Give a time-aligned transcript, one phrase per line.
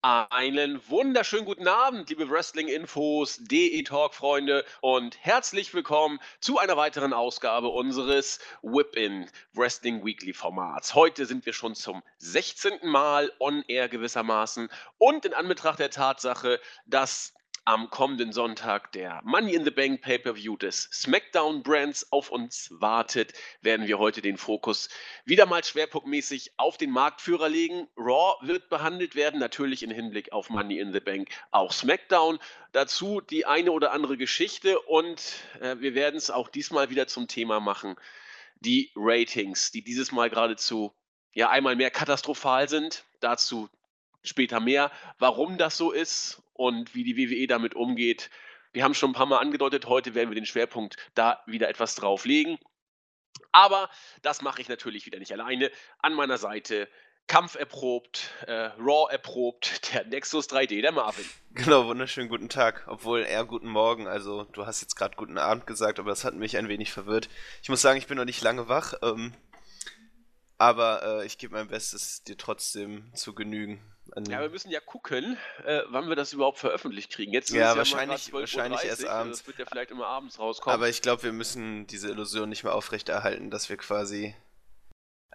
[0.00, 8.38] Einen wunderschönen guten Abend, liebe Wrestling-Infos, DE-Talk-Freunde und herzlich willkommen zu einer weiteren Ausgabe unseres
[8.62, 10.94] Whip-In Wrestling Weekly-Formats.
[10.94, 12.78] Heute sind wir schon zum 16.
[12.84, 17.34] Mal on-air gewissermaßen und in Anbetracht der Tatsache, dass
[17.68, 23.34] am kommenden Sonntag der Money in the Bank Pay-per-View des SmackDown Brands auf uns wartet,
[23.60, 24.88] werden wir heute den Fokus
[25.26, 27.86] wieder mal schwerpunktmäßig auf den Marktführer legen.
[27.94, 32.38] Raw wird behandelt werden, natürlich im Hinblick auf Money in the Bank auch SmackDown.
[32.72, 35.20] Dazu die eine oder andere Geschichte und
[35.60, 37.96] äh, wir werden es auch diesmal wieder zum Thema machen.
[38.60, 40.94] Die Ratings, die dieses Mal geradezu
[41.34, 43.04] ja einmal mehr katastrophal sind.
[43.20, 43.68] Dazu
[44.22, 48.30] später mehr, warum das so ist und wie die WWE damit umgeht.
[48.72, 51.94] Wir haben schon ein paar Mal angedeutet, heute werden wir den Schwerpunkt da wieder etwas
[51.94, 52.58] drauf legen.
[53.52, 53.88] Aber
[54.22, 55.70] das mache ich natürlich wieder nicht alleine.
[56.00, 56.88] An meiner Seite
[57.28, 61.24] Kampf erprobt, äh, Raw erprobt, der Nexus 3D, der Marvin.
[61.52, 64.08] Genau, wunderschönen guten Tag, obwohl eher guten Morgen.
[64.08, 67.28] Also du hast jetzt gerade guten Abend gesagt, aber das hat mich ein wenig verwirrt.
[67.62, 69.34] Ich muss sagen, ich bin noch nicht lange wach, ähm,
[70.56, 73.80] aber äh, ich gebe mein Bestes, dir trotzdem zu genügen.
[74.26, 77.32] Ja, wir müssen ja gucken, äh, wann wir das überhaupt veröffentlicht kriegen.
[77.32, 79.38] Jetzt ja, wahrscheinlich, wahrscheinlich erst abends.
[79.38, 80.74] Das wird ja vielleicht immer abends rauskommen.
[80.74, 84.34] Aber ich glaube, wir müssen diese Illusion nicht mehr aufrechterhalten, dass wir quasi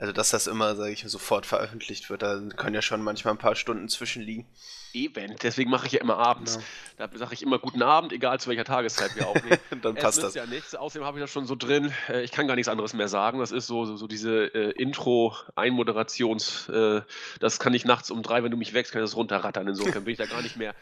[0.04, 3.38] also, dass das immer, sage ich, sofort veröffentlicht wird, da können ja schon manchmal ein
[3.38, 4.46] paar Stunden zwischenliegen.
[4.92, 6.60] Eben, deswegen mache ich ja immer abends.
[6.98, 7.10] Genau.
[7.10, 9.60] Da sage ich immer guten Abend, egal zu welcher Tageszeit wir aufnehmen.
[9.82, 10.34] Dann passt das.
[10.34, 10.76] ja nichts.
[10.76, 11.94] Außerdem habe ich das schon so drin.
[12.10, 13.40] Äh, ich kann gar nichts anderes mehr sagen.
[13.40, 16.68] Das ist so, so, so diese äh, Intro-Einmoderations.
[16.68, 17.04] Äh,
[17.40, 19.70] das kann ich nachts um drei, wenn du mich wächst, kann ich das runterrattern.
[19.70, 20.76] Insofern bin ich da gar nicht mehr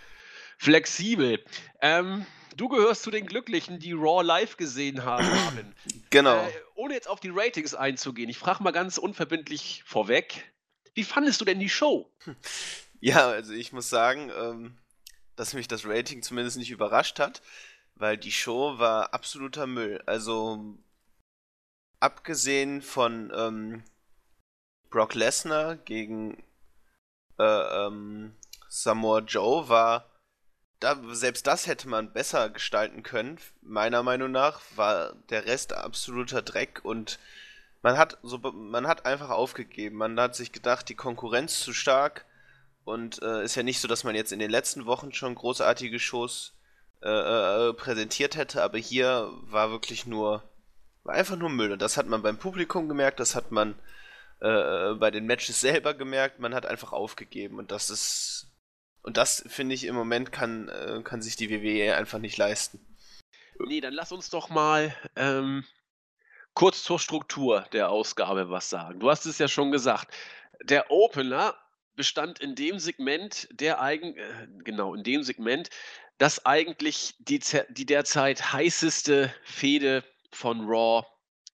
[0.58, 1.46] flexibel.
[1.80, 5.28] Ähm, du gehörst zu den Glücklichen, die Raw live gesehen haben.
[6.10, 6.46] genau.
[6.46, 10.52] Äh, ohne jetzt auf die Ratings einzugehen, ich frage mal ganz unverbindlich vorweg,
[10.94, 12.12] wie fandest du denn die Show?
[13.04, 14.78] Ja, also ich muss sagen, ähm,
[15.36, 17.42] dass mich das Rating zumindest nicht überrascht hat,
[17.96, 20.04] weil die Show war absoluter Müll.
[20.06, 20.78] Also
[22.00, 23.84] abgesehen von ähm,
[24.92, 26.44] Brock Lesnar gegen
[27.40, 27.44] äh,
[27.88, 28.36] ähm,
[28.70, 30.11] Samoa Joe war
[30.82, 33.38] da, selbst das hätte man besser gestalten können.
[33.62, 37.20] Meiner Meinung nach war der Rest absoluter Dreck und
[37.84, 39.98] man hat so man hat einfach aufgegeben.
[39.98, 42.26] Man hat sich gedacht, die Konkurrenz zu stark
[42.84, 46.00] und äh, ist ja nicht so, dass man jetzt in den letzten Wochen schon großartige
[46.00, 46.54] Shows
[47.04, 47.10] äh,
[47.70, 50.44] äh, präsentiert hätte, aber hier war wirklich nur
[51.04, 53.76] war einfach nur Müll und das hat man beim Publikum gemerkt, das hat man
[54.40, 58.51] äh, bei den Matches selber gemerkt, man hat einfach aufgegeben und das ist
[59.04, 62.80] und das, finde ich, im Moment kann, äh, kann sich die WWE einfach nicht leisten.
[63.60, 65.66] Nee, dann lass uns doch mal ähm,
[66.54, 69.00] kurz zur Struktur der Ausgabe was sagen.
[69.00, 70.14] Du hast es ja schon gesagt.
[70.64, 71.56] Der Opener
[71.96, 75.70] bestand in dem Segment, der eigen, äh, genau, in dem Segment,
[76.18, 77.40] das eigentlich die,
[77.70, 81.06] die derzeit heißeste Fehde von Raw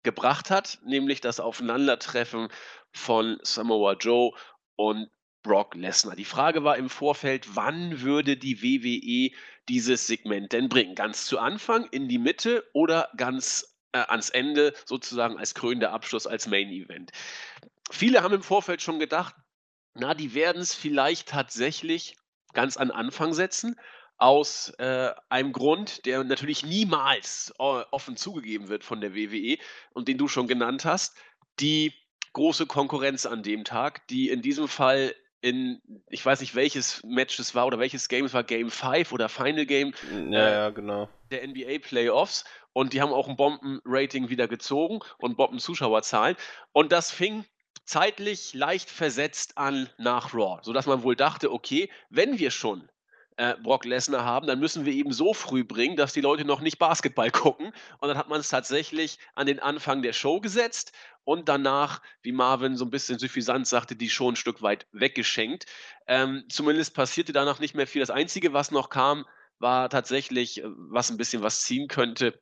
[0.03, 2.49] gebracht hat, nämlich das Aufeinandertreffen
[2.91, 4.31] von Samoa Joe
[4.75, 5.09] und
[5.47, 6.15] Brock Lesnar.
[6.15, 9.35] Die Frage war im Vorfeld, wann würde die WWE
[9.69, 10.93] dieses Segment denn bringen?
[10.93, 16.27] Ganz zu Anfang, in die Mitte oder ganz äh, ans Ende, sozusagen als krönender Abschluss,
[16.27, 17.11] als Main Event?
[17.89, 19.35] Viele haben im Vorfeld schon gedacht,
[19.93, 22.17] na, die werden es vielleicht tatsächlich
[22.53, 23.79] ganz an Anfang setzen,
[24.17, 29.57] aus äh, einem Grund, der natürlich niemals äh, offen zugegeben wird von der WWE
[29.93, 31.15] und den du schon genannt hast,
[31.59, 31.93] die
[32.33, 37.37] große Konkurrenz an dem Tag, die in diesem Fall in, ich weiß nicht, welches Match
[37.39, 39.93] es war oder welches Game es war, Game 5 oder Final Game
[40.31, 41.09] ja, äh, ja, genau.
[41.31, 42.45] der NBA Playoffs.
[42.73, 46.35] Und die haben auch ein Bomben-Rating wieder gezogen und Bomben-Zuschauerzahlen.
[46.73, 47.43] Und das fing
[47.85, 52.87] zeitlich leicht versetzt an nach Raw, sodass man wohl dachte, okay, wenn wir schon
[53.37, 56.61] äh, Brock Lesnar haben, dann müssen wir eben so früh bringen, dass die Leute noch
[56.61, 57.71] nicht Basketball gucken.
[57.99, 60.91] Und dann hat man es tatsächlich an den Anfang der Show gesetzt
[61.23, 65.65] und danach, wie Marvin so ein bisschen suffisant sagte, die Show ein Stück weit weggeschenkt.
[66.07, 68.01] Ähm, zumindest passierte danach nicht mehr viel.
[68.01, 69.25] Das Einzige, was noch kam,
[69.59, 72.39] war tatsächlich, äh, was ein bisschen was ziehen könnte,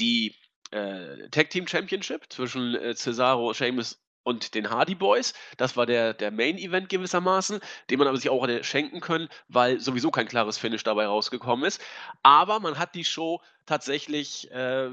[0.00, 0.34] die
[0.70, 5.32] äh, Tag Team Championship zwischen äh, Cesaro, Sheamus und den Hardy Boys.
[5.56, 9.80] Das war der, der Main-Event gewissermaßen, den man aber sich auch hätte schenken können, weil
[9.80, 11.80] sowieso kein klares Finish dabei rausgekommen ist.
[12.22, 14.90] Aber man hat die Show tatsächlich äh,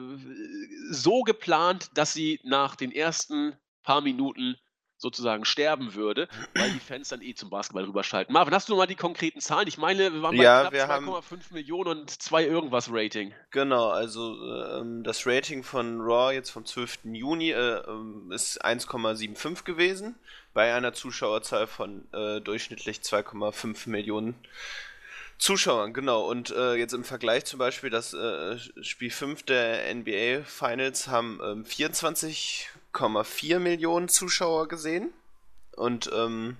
[0.90, 4.56] so geplant, dass sie nach den ersten paar Minuten
[4.98, 8.34] sozusagen sterben würde, weil die Fans dann eh zum Basketball rüberschalten.
[8.34, 9.68] Marvin, hast du mal die konkreten Zahlen?
[9.68, 13.34] Ich meine, wir waren bei ja, knapp 2,5 Millionen und 2 irgendwas Rating.
[13.52, 14.36] Genau, also
[14.80, 17.00] ähm, das Rating von Raw jetzt vom 12.
[17.14, 20.16] Juni äh, ähm, ist 1,75 gewesen.
[20.54, 24.36] bei einer Zuschauerzahl von äh, durchschnittlich 2,5 Millionen
[25.38, 26.30] Zuschauern, genau.
[26.30, 31.42] Und äh, jetzt im Vergleich zum Beispiel das äh, Spiel 5 der NBA Finals haben
[31.44, 31.66] ähm,
[32.96, 35.14] 24,4 Millionen Zuschauer gesehen.
[35.76, 36.58] Und ähm,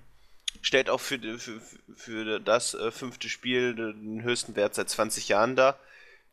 [0.62, 1.62] stellt auch für, für,
[1.96, 5.80] für das äh, fünfte Spiel den höchsten Wert seit 20 Jahren dar,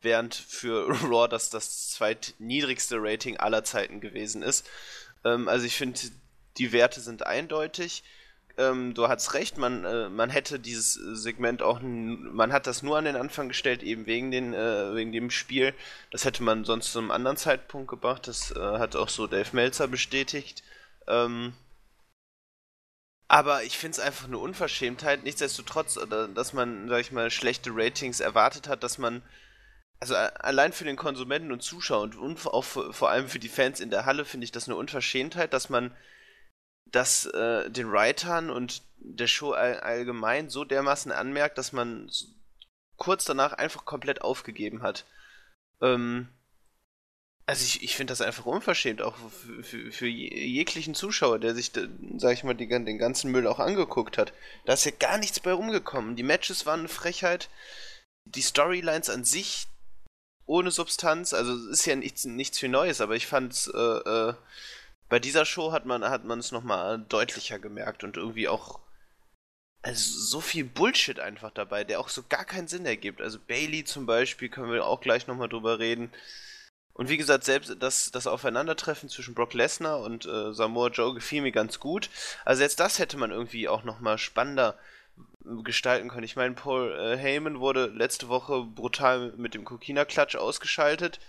[0.01, 4.69] während für Raw das das zweitniedrigste Rating aller Zeiten gewesen ist.
[5.23, 5.99] Ähm, also ich finde,
[6.57, 8.03] die Werte sind eindeutig
[8.57, 12.97] ähm, du hast recht, man, äh, man hätte dieses Segment auch, man hat das nur
[12.97, 15.73] an den Anfang gestellt, eben wegen, den, äh, wegen dem Spiel.
[16.11, 18.27] Das hätte man sonst zu einem anderen Zeitpunkt gebracht.
[18.27, 20.63] Das äh, hat auch so Dave Meltzer bestätigt.
[21.07, 21.53] Ähm,
[23.27, 25.23] aber ich finde es einfach eine Unverschämtheit.
[25.23, 29.23] Nichtsdestotrotz, äh, dass man, sag ich mal, schlechte Ratings erwartet hat, dass man
[29.99, 33.79] also allein für den Konsumenten und Zuschauer und, und auch vor allem für die Fans
[33.79, 35.95] in der Halle finde ich das eine Unverschämtheit, dass man
[36.93, 42.09] das äh, den Writern und der Show all, allgemein so dermaßen anmerkt, dass man
[42.95, 45.05] kurz danach einfach komplett aufgegeben hat.
[45.81, 46.29] Ähm,
[47.45, 49.15] also ich, ich finde das einfach unverschämt, auch
[49.61, 51.71] für, für, jeglichen Zuschauer, der sich,
[52.17, 54.31] sag ich mal, die, den ganzen Müll auch angeguckt hat.
[54.65, 56.15] Da ist ja gar nichts bei rumgekommen.
[56.15, 57.49] Die Matches waren eine Frechheit.
[58.25, 59.67] Die Storylines an sich
[60.45, 63.77] ohne Substanz, also es ist ja nichts, nichts viel Neues, aber ich fand es äh,
[63.77, 64.33] äh,
[65.09, 68.79] bei dieser Show hat man hat man es nochmal deutlicher gemerkt und irgendwie auch
[69.83, 73.21] also so viel Bullshit einfach dabei, der auch so gar keinen Sinn ergibt.
[73.21, 76.09] Also Bailey zum Beispiel können wir auch gleich nochmal drüber reden.
[76.93, 81.41] Und wie gesagt, selbst das, das Aufeinandertreffen zwischen Brock Lesnar und äh, Samoa Joe gefiel
[81.41, 82.09] mir ganz gut.
[82.45, 84.77] Also jetzt das hätte man irgendwie auch nochmal spannender
[85.63, 86.23] gestalten können.
[86.23, 91.19] Ich meine, Paul äh, Heyman wurde letzte Woche brutal mit dem Kokina-Klatsch ausgeschaltet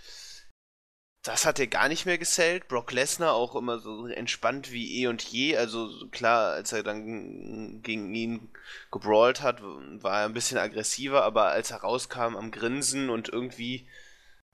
[1.25, 2.67] das hat er gar nicht mehr gesellt.
[2.67, 5.57] Brock Lesnar auch immer so entspannt wie eh und je.
[5.57, 8.49] Also klar, als er dann gegen ihn
[8.91, 13.87] gebrawlt hat, war er ein bisschen aggressiver, aber als er rauskam am Grinsen und irgendwie,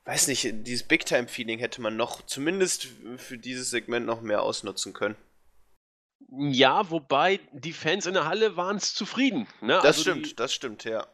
[0.05, 2.87] weiß nicht, dieses Big-Time-Feeling hätte man noch, zumindest
[3.17, 5.17] für dieses Segment noch mehr ausnutzen können.
[6.29, 9.45] Ja, wobei die Fans in der Halle waren zufrieden.
[9.59, 9.73] Ne?
[9.73, 11.05] Das also stimmt, das stimmt, ja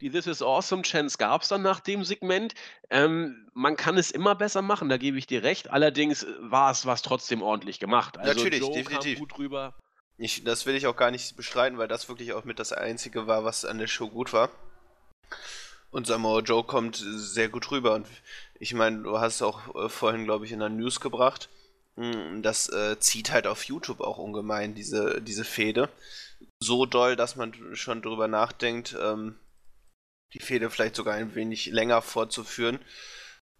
[0.00, 2.54] die This is Awesome Chance gab es dann nach dem Segment.
[2.90, 5.70] Ähm, man kann es immer besser machen, da gebe ich dir recht.
[5.70, 8.18] Allerdings war es was trotzdem ordentlich gemacht.
[8.18, 9.18] Also Natürlich, Joe definitiv.
[9.18, 9.74] Gut rüber.
[10.16, 13.26] Ich, das will ich auch gar nicht bestreiten, weil das wirklich auch mit das Einzige
[13.26, 14.50] war, was an der Show gut war.
[15.90, 17.94] Und Samoa Joe kommt sehr gut rüber.
[17.94, 18.06] Und
[18.58, 21.48] ich meine, du hast es auch äh, vorhin, glaube ich, in der News gebracht.
[21.96, 25.88] Hm, das äh, zieht halt auf YouTube auch ungemein, diese, diese Fehde.
[26.58, 29.36] So doll, dass man schon drüber nachdenkt, ähm,
[30.34, 32.80] die Fehde vielleicht sogar ein wenig länger fortzuführen.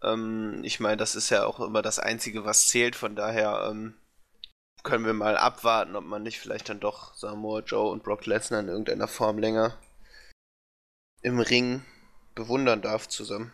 [0.02, 2.96] Ähm, ich meine, das ist ja auch immer das Einzige, was zählt.
[2.96, 3.94] Von daher ähm,
[4.82, 8.60] können wir mal abwarten, ob man nicht vielleicht dann doch Samoa Joe und Brock Lesnar
[8.60, 9.78] in irgendeiner Form länger
[11.22, 11.82] im Ring
[12.34, 13.52] bewundern darf zusammen.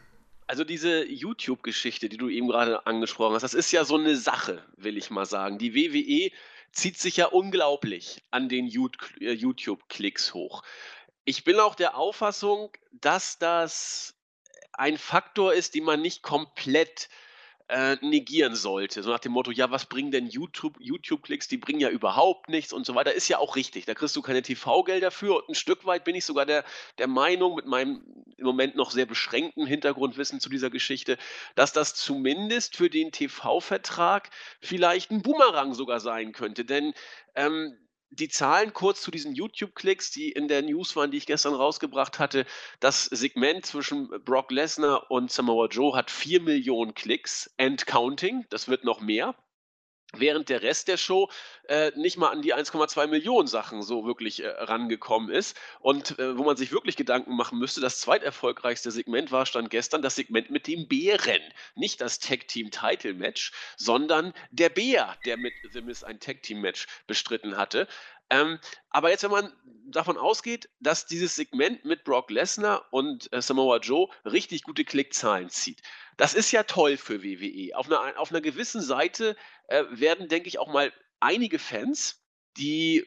[0.49, 4.67] Also diese YouTube-Geschichte, die du eben gerade angesprochen hast, das ist ja so eine Sache,
[4.77, 5.59] will ich mal sagen.
[5.59, 6.33] Die WWE
[6.73, 10.65] zieht sich ja unglaublich an den äh, YouTube-Klicks hoch.
[11.25, 14.15] Ich bin auch der Auffassung, dass das
[14.73, 17.09] ein Faktor ist, den man nicht komplett
[17.71, 19.03] äh, negieren sollte.
[19.03, 21.47] So nach dem Motto, ja, was bringen denn YouTube, YouTube-Klicks?
[21.47, 23.13] Die bringen ja überhaupt nichts und so weiter.
[23.13, 23.87] Ist ja auch richtig.
[23.87, 25.37] Da kriegst du keine TV-Gelder für.
[25.37, 26.65] Und ein Stück weit bin ich sogar der,
[26.99, 28.03] der Meinung, mit meinem
[28.37, 31.19] im Moment noch sehr beschränkten Hintergrundwissen zu dieser Geschichte,
[31.55, 34.31] dass das zumindest für den TV-Vertrag
[34.61, 36.65] vielleicht ein Boomerang sogar sein könnte.
[36.65, 36.95] Denn
[37.37, 37.77] ähm,
[38.11, 42.19] die Zahlen kurz zu diesen YouTube-Klicks, die in der News waren, die ich gestern rausgebracht
[42.19, 42.45] hatte.
[42.81, 48.47] Das Segment zwischen Brock Lesnar und Samoa Joe hat 4 Millionen Klicks and counting.
[48.51, 49.35] Das wird noch mehr
[50.17, 51.31] während der Rest der Show
[51.69, 55.57] äh, nicht mal an die 1,2 Millionen Sachen so wirklich äh, rangekommen ist.
[55.81, 60.03] Und äh, wo man sich wirklich Gedanken machen müsste, das zweiterfolgreichste Segment war, stand gestern,
[60.03, 61.43] das Segment mit dem Bären.
[61.75, 67.87] Nicht das Tag-Team-Title-Match, sondern der Bär, der mit The Miz ein Tag-Team-Match bestritten hatte.
[68.31, 69.53] Ähm, aber jetzt, wenn man
[69.87, 75.51] davon ausgeht, dass dieses Segment mit Brock Lesnar und äh, Samoa Joe richtig gute Klickzahlen
[75.51, 75.83] zieht,
[76.17, 77.77] das ist ja toll für WWE.
[77.77, 79.37] Auf einer, auf einer gewissen Seite
[79.71, 82.23] äh, werden, denke ich, auch mal einige Fans,
[82.57, 83.07] die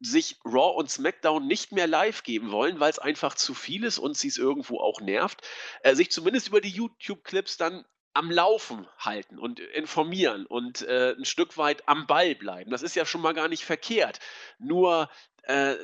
[0.00, 3.98] sich Raw und SmackDown nicht mehr live geben wollen, weil es einfach zu viel ist
[3.98, 5.42] und sie es irgendwo auch nervt,
[5.82, 11.24] äh, sich zumindest über die YouTube-Clips dann am Laufen halten und informieren und äh, ein
[11.24, 12.70] Stück weit am Ball bleiben.
[12.70, 14.18] Das ist ja schon mal gar nicht verkehrt.
[14.58, 15.08] Nur
[15.44, 15.76] äh,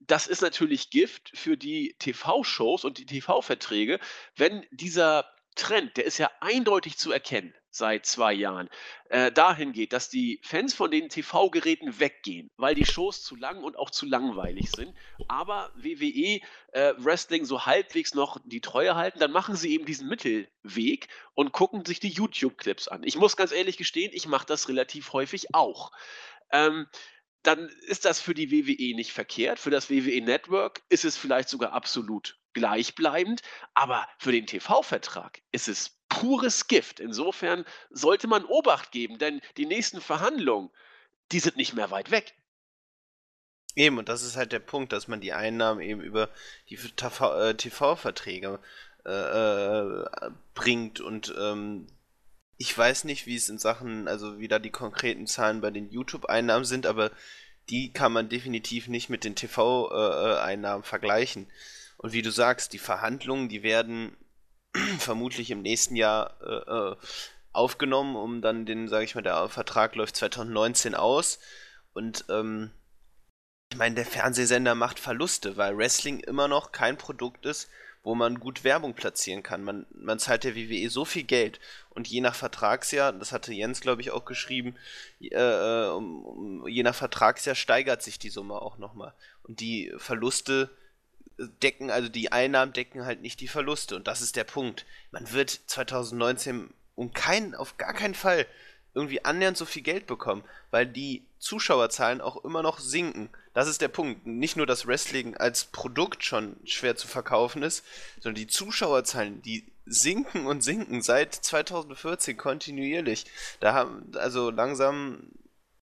[0.00, 3.98] das ist natürlich Gift für die TV-Shows und die TV-Verträge,
[4.36, 7.54] wenn dieser Trend, der ist ja eindeutig zu erkennen.
[7.74, 8.68] Seit zwei Jahren
[9.10, 13.62] äh, dahin geht, dass die Fans von den TV-Geräten weggehen, weil die Shows zu lang
[13.62, 14.94] und auch zu langweilig sind,
[15.28, 16.40] aber WWE
[16.72, 21.52] äh, Wrestling so halbwegs noch die Treue halten, dann machen sie eben diesen Mittelweg und
[21.52, 23.02] gucken sich die YouTube-Clips an.
[23.02, 25.90] Ich muss ganz ehrlich gestehen, ich mache das relativ häufig auch.
[26.52, 26.86] Ähm,
[27.42, 29.58] dann ist das für die WWE nicht verkehrt.
[29.58, 33.42] Für das WWE Network ist es vielleicht sogar absolut gleichbleibend,
[33.74, 37.00] aber für den TV-Vertrag ist es pures Gift.
[37.00, 40.70] Insofern sollte man Obacht geben, denn die nächsten Verhandlungen,
[41.32, 42.34] die sind nicht mehr weit weg.
[43.76, 46.28] Eben, und das ist halt der Punkt, dass man die Einnahmen eben über
[46.70, 48.60] die TV-Verträge
[49.04, 51.88] äh, äh, bringt und ähm,
[52.56, 55.90] ich weiß nicht, wie es in Sachen, also wie da die konkreten Zahlen bei den
[55.90, 57.10] YouTube-Einnahmen sind, aber
[57.68, 61.48] die kann man definitiv nicht mit den TV-Einnahmen äh, vergleichen.
[61.96, 64.16] Und wie du sagst, die Verhandlungen, die werden
[64.98, 66.96] vermutlich im nächsten Jahr äh, äh,
[67.52, 71.38] aufgenommen, um dann den, sage ich mal, der Vertrag läuft 2019 aus.
[71.92, 72.70] Und ähm,
[73.72, 77.68] ich meine, der Fernsehsender macht Verluste, weil Wrestling immer noch kein Produkt ist,
[78.02, 79.64] wo man gut Werbung platzieren kann.
[79.64, 81.58] Man, man zahlt der WWE so viel Geld
[81.90, 84.76] und je nach Vertragsjahr, das hatte Jens, glaube ich, auch geschrieben,
[85.20, 89.14] äh, äh, um, um, je nach Vertragsjahr steigert sich die Summe auch nochmal.
[89.42, 90.70] Und die Verluste
[91.38, 93.96] decken, also die Einnahmen decken halt nicht die Verluste.
[93.96, 94.86] Und das ist der Punkt.
[95.10, 98.46] Man wird 2019 um keinen, auf gar keinen Fall
[98.94, 103.28] irgendwie annähernd so viel Geld bekommen, weil die Zuschauerzahlen auch immer noch sinken.
[103.52, 104.26] Das ist der Punkt.
[104.26, 107.84] Nicht nur, dass Wrestling als Produkt schon schwer zu verkaufen ist,
[108.20, 113.26] sondern die Zuschauerzahlen, die sinken und sinken seit 2014 kontinuierlich.
[113.60, 115.28] Da haben, also langsam,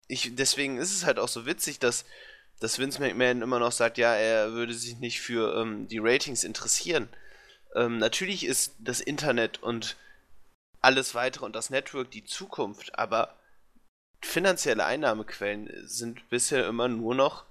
[0.07, 2.05] ich, deswegen ist es halt auch so witzig, dass
[2.59, 6.43] dass Vince McMahon immer noch sagt, ja, er würde sich nicht für ähm, die Ratings
[6.43, 7.09] interessieren.
[7.75, 9.95] Ähm, natürlich ist das Internet und
[10.81, 13.35] alles weitere und das Network die Zukunft, aber
[14.21, 17.45] finanzielle Einnahmequellen sind bisher immer nur noch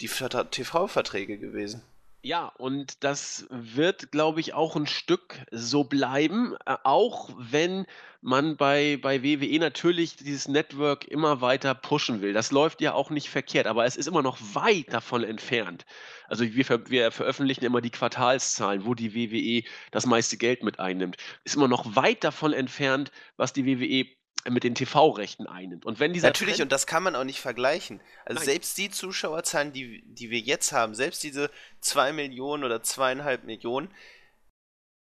[0.00, 1.82] die TV-Verträge gewesen.
[2.24, 7.86] Ja, und das wird, glaube ich, auch ein Stück so bleiben, äh, auch wenn
[8.20, 12.32] man bei bei WWE natürlich dieses Network immer weiter pushen will.
[12.32, 15.86] Das läuft ja auch nicht verkehrt, aber es ist immer noch weit davon entfernt.
[16.26, 20.80] Also, wir ver wir veröffentlichen immer die Quartalszahlen, wo die WWE das meiste Geld mit
[20.80, 21.16] einnimmt.
[21.44, 24.06] Ist immer noch weit davon entfernt, was die WWE
[24.48, 25.84] mit den TV-Rechten einnimmt.
[25.84, 28.00] Und wenn dieser Natürlich, Trend und das kann man auch nicht vergleichen.
[28.24, 28.46] Also Nein.
[28.46, 33.90] selbst die Zuschauerzahlen, die, die wir jetzt haben, selbst diese 2 Millionen oder zweieinhalb Millionen,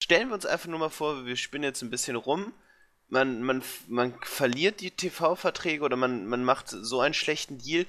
[0.03, 2.53] stellen wir uns einfach nur mal vor, wir spinnen jetzt ein bisschen rum,
[3.09, 7.87] man, man, man verliert die TV-Verträge oder man, man macht so einen schlechten Deal,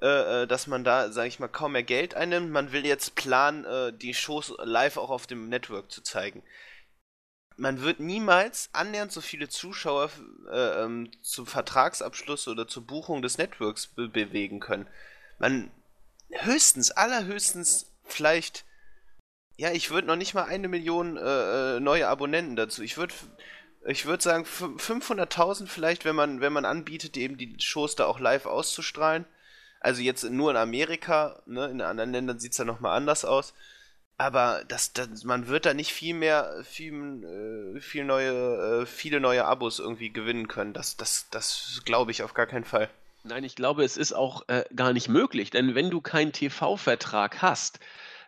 [0.00, 2.50] äh, äh dass man da, sage ich mal, kaum mehr Geld einnimmt.
[2.50, 6.42] Man will jetzt planen, äh, die Shows live auch auf dem Network zu zeigen
[7.60, 10.10] man wird niemals annähernd so viele Zuschauer
[10.50, 14.86] äh, ähm, zum Vertragsabschluss oder zur Buchung des Networks be bewegen können.
[15.38, 15.70] Man
[16.30, 18.64] höchstens, allerhöchstens vielleicht,
[19.58, 22.82] ja, ich würde noch nicht mal eine Million äh, äh neue Abonnenten dazu.
[22.82, 23.14] Ich würde
[23.86, 28.20] ich würde sagen 500.000 vielleicht, wenn man wenn man anbietet, eben die Shows da auch
[28.20, 29.26] live auszustrahlen.
[29.80, 33.52] Also jetzt nur in Amerika, ne, in anderen Ländern sieht es ja nochmal anders aus
[34.20, 39.18] aber das, das, man wird da nicht viel mehr, viel, äh, viel neue, äh, viele
[39.18, 40.74] neue Abos irgendwie gewinnen können.
[40.74, 42.90] Das, das, das glaube ich auf gar keinen Fall.
[43.24, 47.40] Nein, ich glaube, es ist auch äh, gar nicht möglich, denn wenn du keinen TV-Vertrag
[47.40, 47.80] hast,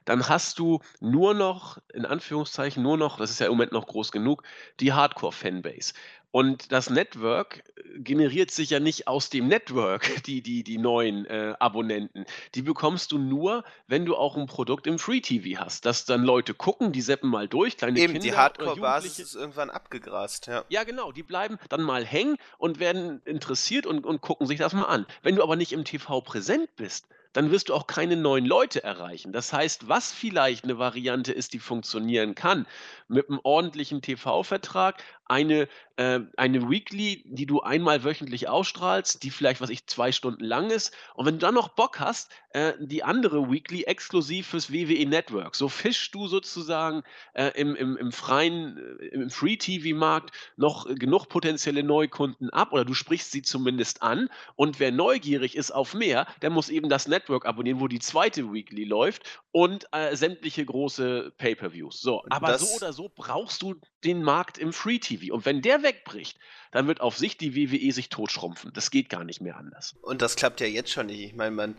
[0.07, 3.87] dann hast du nur noch, in Anführungszeichen, nur noch, das ist ja im Moment noch
[3.87, 4.45] groß genug,
[4.81, 5.93] die Hardcore-Fanbase.
[6.33, 11.27] Und das Network äh, generiert sich ja nicht aus dem Network, die, die, die neuen
[11.27, 12.25] äh, Abonnenten.
[12.55, 16.25] Die bekommst du nur, wenn du auch ein Produkt im Free TV hast, dass dann
[16.25, 18.27] Leute gucken, die seppen mal durch, kleine Eben, Kinder.
[18.27, 20.65] die Hardcore-Basis ist irgendwann abgegrast, ja.
[20.71, 24.73] Ja, genau, die bleiben dann mal hängen und werden interessiert und, und gucken sich das
[24.73, 25.07] mal an.
[25.23, 28.83] Wenn du aber nicht im TV präsent bist, dann wirst du auch keine neuen Leute
[28.85, 29.33] erreichen.
[29.33, 32.67] Das heißt, was vielleicht eine Variante ist, die funktionieren kann,
[33.09, 39.61] mit einem ordentlichen TV-Vertrag, eine, äh, eine Weekly, die du einmal wöchentlich ausstrahlst, die vielleicht,
[39.61, 40.95] was ich, zwei Stunden lang ist.
[41.15, 45.55] Und wenn du dann noch Bock hast, äh, die andere Weekly exklusiv fürs WWE Network.
[45.55, 51.83] So fischst du sozusagen äh, im, im, im freien, äh, im Free-TV-Markt noch genug potenzielle
[51.83, 54.29] Neukunden ab oder du sprichst sie zumindest an.
[54.55, 58.53] Und wer neugierig ist auf mehr, der muss eben das Network abonnieren, wo die zweite
[58.53, 62.01] Weekly läuft und äh, sämtliche große Pay-Per-Views.
[62.01, 63.75] So, aber das so oder so brauchst du
[64.05, 65.35] den Markt im Free-TV.
[65.35, 66.39] Und wenn der wegbricht,
[66.73, 68.73] dann wird auf sich die WWE sich totschrumpfen.
[68.75, 69.95] Das geht gar nicht mehr anders.
[70.03, 71.21] Und das klappt ja jetzt schon nicht.
[71.21, 71.77] Ich meine, man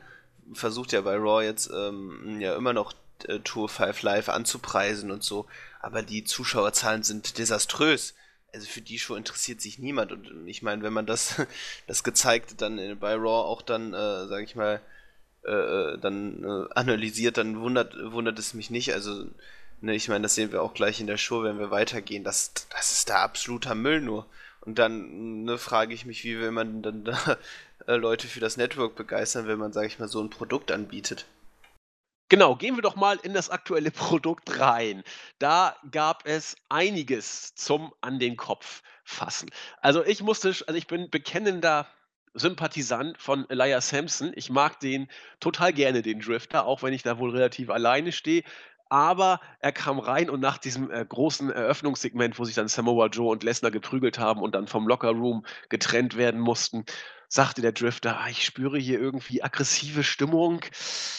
[0.54, 2.94] versucht ja bei Raw jetzt ähm, ja immer noch
[3.28, 5.48] äh, Tour 5 Live anzupreisen und so,
[5.80, 8.14] aber die Zuschauerzahlen sind desaströs.
[8.54, 10.12] also für die Show interessiert sich niemand.
[10.12, 11.42] Und ich meine, wenn man das,
[11.88, 14.82] das gezeigt dann bei Raw auch dann, äh, sag ich mal,
[15.46, 18.94] äh, äh, dann äh, analysiert, dann wundert, wundert es mich nicht.
[18.94, 19.26] Also,
[19.82, 22.24] ne, ich meine, das sehen wir auch gleich in der Show, wenn wir weitergehen.
[22.24, 24.26] Das, das ist da absoluter Müll nur.
[24.62, 27.38] Und dann ne, frage ich mich, wie will man dann da
[27.88, 31.26] äh, Leute für das Network begeistern, wenn man, sag ich mal, so ein Produkt anbietet.
[32.30, 35.04] Genau, gehen wir doch mal in das aktuelle Produkt rein.
[35.40, 39.50] Da gab es einiges zum an den Kopf fassen.
[39.82, 41.88] Also ich musste, also ich bin bekennender
[42.34, 44.32] Sympathisant von Elias Sampson.
[44.36, 45.08] Ich mag den
[45.40, 48.44] total gerne, den Drifter, auch wenn ich da wohl relativ alleine stehe.
[48.90, 53.32] Aber er kam rein und nach diesem äh, großen Eröffnungssegment, wo sich dann Samoa Joe
[53.32, 56.86] und Lesnar geprügelt haben und dann vom Lockerroom getrennt werden mussten,
[57.28, 60.62] sagte der Drifter, ah, ich spüre hier irgendwie aggressive Stimmung.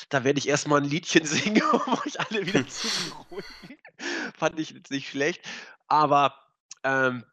[0.09, 3.79] Da werde ich erstmal ein Liedchen singen, um euch alle wieder zu beruhigen.
[4.37, 5.45] Fand ich jetzt nicht schlecht.
[5.89, 6.35] Aber
[6.85, 7.25] ähm,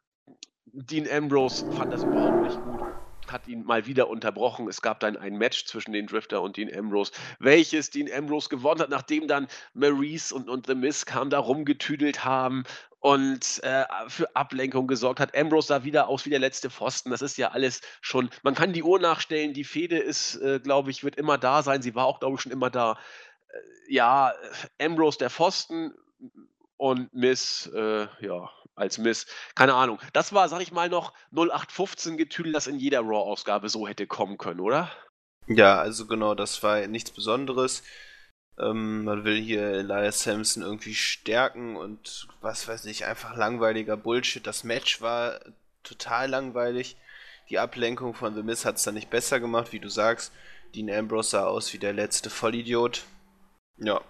[0.66, 2.91] Dean Ambrose fand das überhaupt nicht gut
[3.32, 4.68] hat ihn mal wieder unterbrochen.
[4.68, 8.82] Es gab dann ein Match zwischen den Drifter und Dean Ambrose, welches Dean Ambrose gewonnen
[8.82, 12.64] hat, nachdem dann Maurice und, und The Miz kamen da rumgetüdelt haben
[13.02, 15.36] und äh, für Ablenkung gesorgt hat.
[15.36, 17.10] Ambrose sah wieder aus wie der letzte Pfosten.
[17.10, 19.54] Das ist ja alles schon, man kann die Uhr nachstellen.
[19.54, 21.82] Die Fehde ist, äh, glaube ich, wird immer da sein.
[21.82, 23.00] Sie war auch, glaube ich, schon immer da.
[23.50, 24.34] Äh, ja,
[24.80, 25.94] Ambrose der Pfosten
[26.78, 29.28] und Miss, äh, ja, als Miss.
[29.56, 30.00] Keine Ahnung.
[30.13, 34.38] Das war, sag ich mal, noch 0815 Getüdel, das in jeder Raw-Ausgabe so hätte kommen
[34.38, 34.92] können, oder?
[35.48, 37.84] Ja, also genau, das war nichts Besonderes.
[38.58, 44.46] Ähm, man will hier Elias Sampson irgendwie stärken und was weiß ich, einfach langweiliger Bullshit.
[44.46, 45.40] Das Match war
[45.84, 46.96] total langweilig.
[47.50, 50.32] Die Ablenkung von The Miz hat es dann nicht besser gemacht, wie du sagst.
[50.74, 53.04] Dean Ambrose sah aus wie der letzte Vollidiot.
[53.78, 54.01] Ja,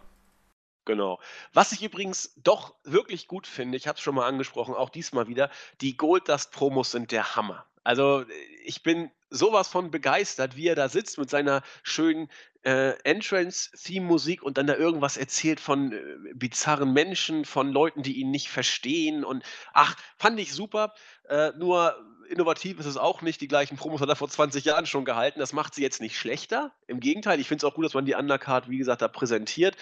[0.91, 1.21] Genau.
[1.53, 5.29] Was ich übrigens doch wirklich gut finde, ich habe es schon mal angesprochen, auch diesmal
[5.29, 7.65] wieder, die Gold Dust Promos sind der Hammer.
[7.85, 8.25] Also
[8.65, 12.29] ich bin sowas von begeistert, wie er da sitzt mit seiner schönen
[12.63, 18.29] äh, Entrance-Theme-Musik und dann da irgendwas erzählt von äh, bizarren Menschen, von Leuten, die ihn
[18.29, 20.93] nicht verstehen und ach, fand ich super.
[21.29, 21.95] Äh, nur
[22.31, 23.41] innovativ ist es auch nicht.
[23.41, 25.39] Die gleichen Promos hat er vor 20 Jahren schon gehalten.
[25.39, 26.71] Das macht sie jetzt nicht schlechter.
[26.87, 29.75] Im Gegenteil, ich finde es auch gut, dass man die Undercard, wie gesagt, da präsentiert.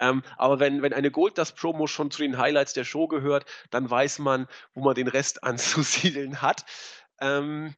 [0.00, 3.44] Ähm, aber wenn, wenn eine Gold das Promo schon zu den Highlights der Show gehört,
[3.70, 6.64] dann weiß man, wo man den Rest anzusiedeln hat.
[7.20, 7.74] Ähm,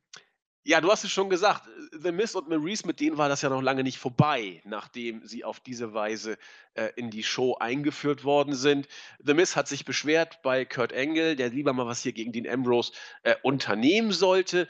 [0.64, 3.48] ja, du hast es schon gesagt, The Miz und Maurice, mit denen war das ja
[3.48, 6.38] noch lange nicht vorbei, nachdem sie auf diese Weise
[6.74, 8.86] äh, in die Show eingeführt worden sind.
[9.18, 12.48] The Miz hat sich beschwert bei Kurt Angle, der lieber mal was hier gegen den
[12.48, 12.92] Ambrose
[13.24, 14.68] äh, unternehmen sollte.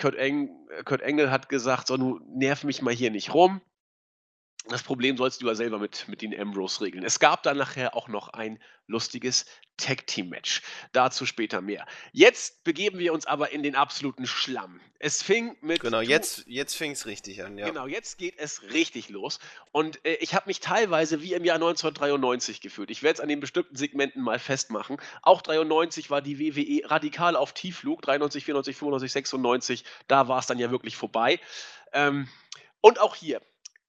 [0.00, 0.48] Kurt, Eng
[0.86, 3.60] Kurt Angle hat gesagt, so, du nerv mich mal hier nicht rum.
[4.68, 7.04] Das Problem sollst du ja selber mit, mit den Ambrose regeln.
[7.04, 9.44] Es gab dann nachher auch noch ein lustiges
[9.76, 10.62] Tag-Team-Match.
[10.92, 11.86] Dazu später mehr.
[12.12, 14.80] Jetzt begeben wir uns aber in den absoluten Schlamm.
[14.98, 15.80] Es fing mit.
[15.80, 17.68] Genau, jetzt, jetzt fing es richtig an, ja.
[17.68, 19.38] Genau, jetzt geht es richtig los.
[19.70, 22.90] Und äh, ich habe mich teilweise wie im Jahr 1993 gefühlt.
[22.90, 24.96] Ich werde es an den bestimmten Segmenten mal festmachen.
[25.20, 28.00] Auch 93 war die WWE radikal auf Tiefflug.
[28.00, 29.84] 93, 94, 95, 96.
[30.08, 31.38] Da war es dann ja wirklich vorbei.
[31.92, 32.28] Ähm,
[32.80, 33.42] und auch hier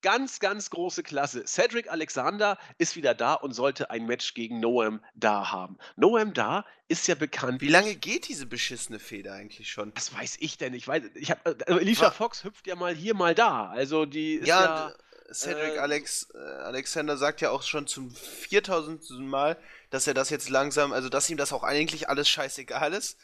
[0.05, 1.45] Ganz, ganz große Klasse.
[1.47, 5.79] Cedric Alexander ist wieder da und sollte ein Match gegen Noam Da haben.
[5.95, 7.59] Noam Da ist ja bekannt.
[7.59, 9.91] Wie lange geht diese beschissene Feder eigentlich schon?
[9.95, 10.75] Was weiß ich denn?
[10.75, 13.69] Ich weiß, ich habe äh, also Alicia Fox hüpft ja mal hier, mal da.
[13.69, 14.91] Also die ist ja.
[14.91, 19.09] ja Cedric äh, Alex, äh, Alexander sagt ja auch schon zum 4000.
[19.21, 19.57] Mal,
[19.89, 23.17] dass er das jetzt langsam, also dass ihm das auch eigentlich alles scheißegal ist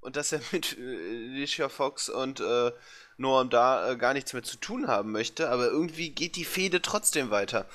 [0.00, 2.70] und dass er mit äh, Alicia Fox und äh,
[3.18, 6.80] Noam da äh, gar nichts mehr zu tun haben möchte, aber irgendwie geht die Fehde
[6.80, 7.68] trotzdem weiter.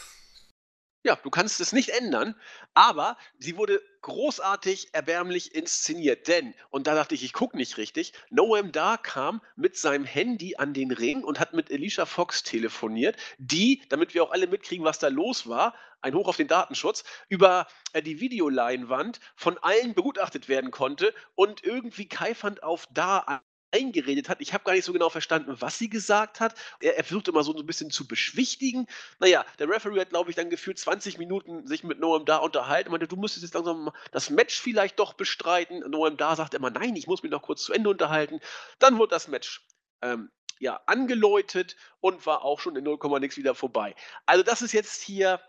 [1.06, 2.34] Ja, du kannst es nicht ändern,
[2.74, 8.14] aber sie wurde großartig erbärmlich inszeniert, denn, und da dachte ich, ich gucke nicht richtig,
[8.30, 13.18] Noam Da kam mit seinem Handy an den Ring und hat mit Alicia Fox telefoniert,
[13.38, 17.04] die, damit wir auch alle mitkriegen, was da los war, ein Hoch auf den Datenschutz,
[17.28, 24.30] über äh, die Videoleinwand von allen begutachtet werden konnte und irgendwie keifernd auf Da eingeredet
[24.30, 24.40] hat.
[24.40, 26.56] Ich habe gar nicht so genau verstanden, was sie gesagt hat.
[26.80, 28.88] Er, er versucht immer so ein bisschen zu beschwichtigen.
[29.20, 32.90] Naja, der Referee hat, glaube ich, dann gefühlt 20 Minuten sich mit Noam da unterhalten.
[32.90, 35.80] Er meinte, du müsstest jetzt langsam das Match vielleicht doch bestreiten.
[35.90, 38.40] Noam da sagt immer, nein, ich muss mich noch kurz zu Ende unterhalten.
[38.80, 39.66] Dann wurde das Match
[40.02, 43.96] ähm, ja, angeläutet und war auch schon in 0, nix wieder vorbei.
[44.26, 45.42] Also das ist jetzt hier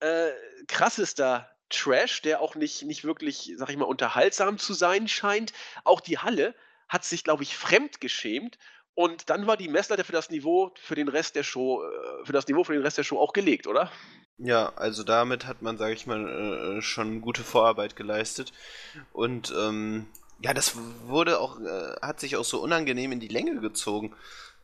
[0.00, 0.30] äh,
[0.68, 5.52] krassester Trash, der auch nicht, nicht wirklich, sag ich mal, unterhaltsam zu sein scheint.
[5.82, 6.54] Auch die Halle
[6.88, 8.58] hat sich, glaube ich, fremdgeschämt
[8.94, 12.32] und dann war die Messlatte für das Niveau für den Rest der Show, äh, für
[12.32, 13.90] das Niveau für den Rest der Show auch gelegt, oder?
[14.38, 18.52] Ja, also damit hat man, sage ich mal, äh, schon gute Vorarbeit geleistet.
[19.12, 20.06] Und ähm,
[20.38, 24.14] Ja, das wurde auch, äh, hat sich auch so unangenehm in die Länge gezogen.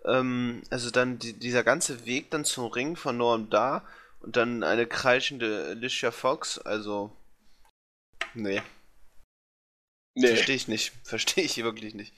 [0.04, 3.86] Ähm, also dann die, dieser ganze Weg dann zum Ring von Norm da
[4.20, 7.16] und dann eine kreischende Alicia Fox, also.
[8.34, 8.62] Nee.
[10.14, 10.28] Nee.
[10.28, 10.92] Verstehe ich nicht.
[11.04, 12.14] Verstehe ich wirklich nicht.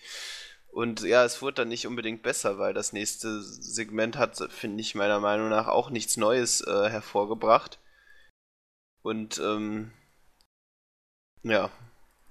[0.69, 4.95] Und ja, es wurde dann nicht unbedingt besser, weil das nächste Segment hat, finde ich
[4.95, 7.79] meiner Meinung nach, auch nichts Neues äh, hervorgebracht.
[9.03, 9.93] Und ähm,
[11.43, 11.71] ja,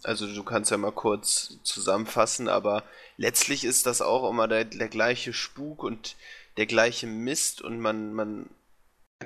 [0.04, 2.84] also du kannst ja mal kurz zusammenfassen, aber
[3.18, 6.16] letztlich ist das auch immer der, der gleiche Spuk und
[6.58, 8.50] der gleiche Mist und man, man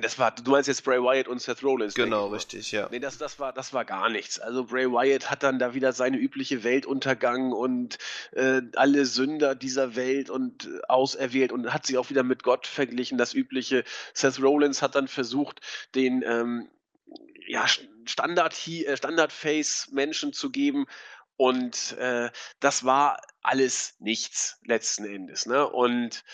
[0.00, 1.94] das war, du meinst jetzt Bray Wyatt und Seth Rollins.
[1.94, 2.88] Genau, richtig, ja.
[2.90, 4.38] Nee, das, das, war, das war gar nichts.
[4.38, 7.98] Also Bray Wyatt hat dann da wieder seine übliche Welt untergangen und
[8.32, 12.66] äh, alle Sünder dieser Welt und äh, auserwählt und hat sich auch wieder mit Gott
[12.66, 13.84] verglichen, das übliche.
[14.14, 15.60] Seth Rollins hat dann versucht,
[15.94, 16.68] den ähm,
[17.46, 17.66] ja,
[18.04, 20.86] Standard, äh, Standard-Face-Menschen zu geben
[21.36, 22.30] und äh,
[22.60, 25.46] das war alles nichts letzten Endes.
[25.46, 25.68] Ne?
[25.68, 26.24] Und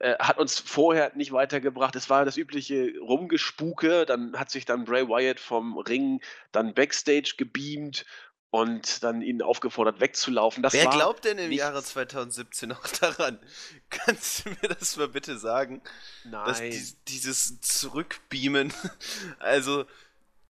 [0.00, 1.94] äh, hat uns vorher nicht weitergebracht.
[1.94, 4.06] Es war das übliche Rumgespuke.
[4.06, 6.20] Dann hat sich dann Bray Wyatt vom Ring
[6.52, 8.06] dann backstage gebeamt
[8.50, 10.62] und dann ihn aufgefordert wegzulaufen.
[10.62, 11.52] Das Wer glaubt denn im.
[11.52, 13.38] Jahre 2017 noch daran?
[13.90, 15.82] Kannst du mir das mal bitte sagen?
[16.24, 16.46] Nein.
[16.46, 18.72] Dass die, dieses Zurückbeamen,
[19.38, 19.84] also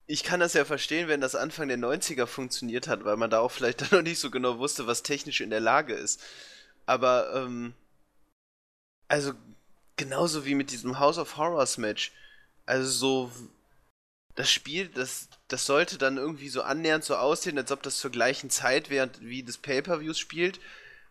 [0.08, 3.40] ich kann das ja verstehen, wenn das Anfang der 90er funktioniert hat, weil man da
[3.40, 6.22] auch vielleicht dann noch nicht so genau wusste, was technisch in der Lage ist.
[6.86, 7.74] Aber ähm,
[9.08, 9.34] also
[9.96, 12.12] genauso wie mit diesem House of Horrors Match.
[12.66, 13.32] Also so
[14.36, 18.12] das Spiel, das, das sollte dann irgendwie so annähernd so aussehen, als ob das zur
[18.12, 20.60] gleichen Zeit während wie des Pay-per-Views spielt.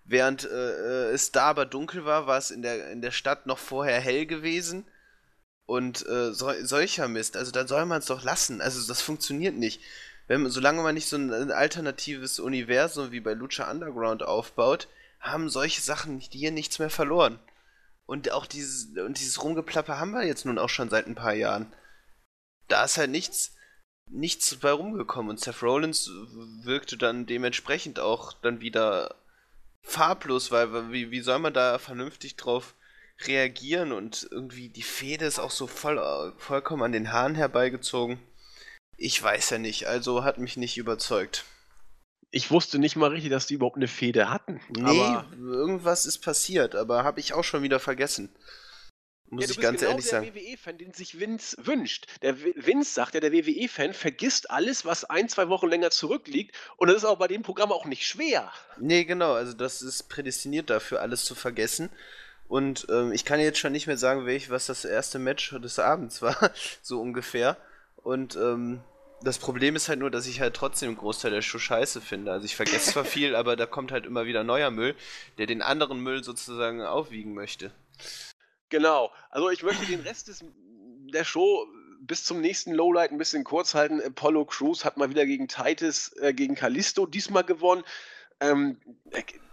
[0.04, 3.58] Während äh, es da aber dunkel war, war es in der, in der Stadt noch
[3.58, 4.84] vorher hell gewesen.
[5.66, 7.36] Und äh, so, solcher Mist.
[7.36, 8.60] Also dann soll man es doch lassen.
[8.60, 9.80] Also das funktioniert nicht.
[10.28, 14.86] Wenn, solange man nicht so ein alternatives Universum wie bei Lucha Underground aufbaut,
[15.18, 17.40] haben solche Sachen hier nichts mehr verloren.
[18.06, 21.34] Und auch dieses, und dieses Rumgeplapper haben wir jetzt nun auch schon seit ein paar
[21.34, 21.72] Jahren.
[22.68, 23.54] Da ist halt nichts,
[24.08, 25.30] nichts bei rumgekommen.
[25.30, 26.08] Und Seth Rollins
[26.62, 29.16] wirkte dann dementsprechend auch dann wieder
[29.82, 32.74] farblos, weil wie, wie soll man da vernünftig drauf
[33.22, 38.18] reagieren und irgendwie die Fehde ist auch so voll, vollkommen an den Haaren herbeigezogen.
[38.98, 41.44] Ich weiß ja nicht, also hat mich nicht überzeugt.
[42.36, 44.60] Ich wusste nicht mal richtig, dass die überhaupt eine Fehde hatten.
[44.68, 48.28] Nee, aber irgendwas ist passiert, aber habe ich auch schon wieder vergessen.
[49.30, 50.26] Muss ja, ich ganz genau ehrlich sagen.
[50.26, 52.06] der WWE-Fan, den sich Vince wünscht.
[52.20, 56.54] Der Vince sagt ja, der WWE-Fan vergisst alles, was ein, zwei Wochen länger zurückliegt.
[56.76, 58.52] Und das ist auch bei dem Programm auch nicht schwer.
[58.78, 59.32] Nee, genau.
[59.32, 61.88] Also, das ist prädestiniert dafür, alles zu vergessen.
[62.48, 65.78] Und ähm, ich kann jetzt schon nicht mehr sagen, welch, was das erste Match des
[65.78, 66.50] Abends war,
[66.82, 67.56] so ungefähr.
[67.96, 68.82] Und ähm,
[69.22, 72.32] das Problem ist halt nur, dass ich halt trotzdem einen Großteil der Show scheiße finde.
[72.32, 74.94] Also ich vergesse zwar viel, aber da kommt halt immer wieder neuer Müll,
[75.38, 77.72] der den anderen Müll sozusagen aufwiegen möchte.
[78.68, 79.12] Genau.
[79.30, 80.44] Also ich möchte den Rest des,
[81.12, 81.66] der Show
[82.00, 84.00] bis zum nächsten Lowlight ein bisschen kurz halten.
[84.00, 87.84] Apollo Crews hat mal wieder gegen Titus, äh, gegen Kalisto diesmal gewonnen.
[88.40, 88.78] Ähm,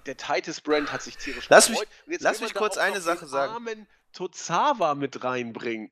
[0.05, 1.87] der Titus-Brand hat sich tierisch lass gefreut.
[2.05, 3.53] Mich, lass mich kurz eine Sache sagen.
[3.53, 5.89] Armen Tozawa mit reinbringen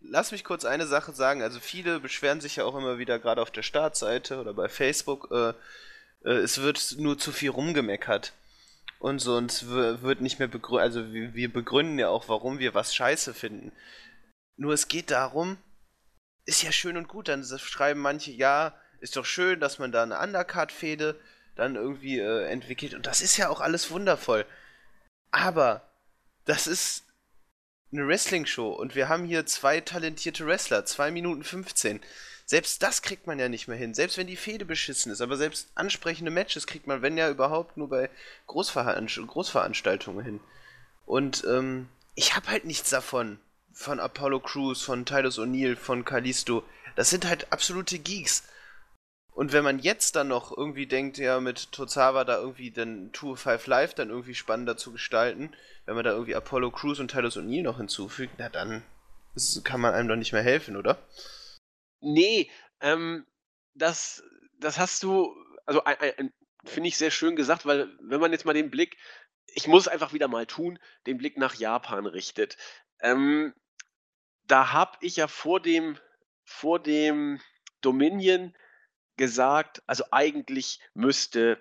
[0.00, 1.42] lass mich kurz eine Sache sagen.
[1.42, 5.30] Also viele beschweren sich ja auch immer wieder gerade auf der Startseite oder bei Facebook,
[5.30, 5.50] äh,
[6.24, 8.32] äh, es wird nur zu viel rumgemeckert.
[8.98, 12.58] Und so, und es wird nicht mehr begründet, also wir, wir begründen ja auch, warum
[12.58, 13.72] wir was scheiße finden.
[14.58, 15.56] Nur es geht darum,
[16.44, 20.02] ist ja schön und gut, dann schreiben manche, ja, ist doch schön, dass man da
[20.02, 21.18] eine Undercard-Fehde
[21.56, 22.92] dann irgendwie äh, entwickelt.
[22.92, 24.44] Und das ist ja auch alles wundervoll.
[25.30, 25.82] Aber
[26.44, 27.04] das ist
[27.92, 32.00] eine Wrestling-Show und wir haben hier zwei talentierte Wrestler, 2 Minuten 15.
[32.46, 35.36] Selbst das kriegt man ja nicht mehr hin, selbst wenn die Fehde beschissen ist, aber
[35.36, 38.10] selbst ansprechende Matches kriegt man, wenn ja überhaupt, nur bei
[38.46, 40.40] Großveranst Großveranstaltungen hin.
[41.06, 43.38] Und ähm, ich habe halt nichts davon.
[43.72, 46.64] Von Apollo Crews, von Titus O'Neill, von Kalisto.
[46.96, 48.44] Das sind halt absolute Geeks.
[49.32, 53.36] Und wenn man jetzt dann noch irgendwie denkt, ja, mit Tozawa da irgendwie den Tour
[53.36, 55.52] 5 Live dann irgendwie spannender zu gestalten,
[55.90, 58.84] wenn man da irgendwie Apollo Crews und Titus O'Neill noch hinzufügt, na dann
[59.64, 61.04] kann man einem doch nicht mehr helfen, oder?
[61.98, 62.48] Nee,
[62.80, 63.26] ähm,
[63.74, 64.22] das,
[64.60, 65.34] das hast du,
[65.66, 65.82] also
[66.64, 68.98] finde ich sehr schön gesagt, weil wenn man jetzt mal den Blick,
[69.46, 72.56] ich muss einfach wieder mal tun, den Blick nach Japan richtet.
[73.00, 73.52] Ähm,
[74.44, 75.98] da habe ich ja vor dem,
[76.44, 77.40] vor dem
[77.80, 78.54] Dominion
[79.16, 81.60] gesagt, also eigentlich müsste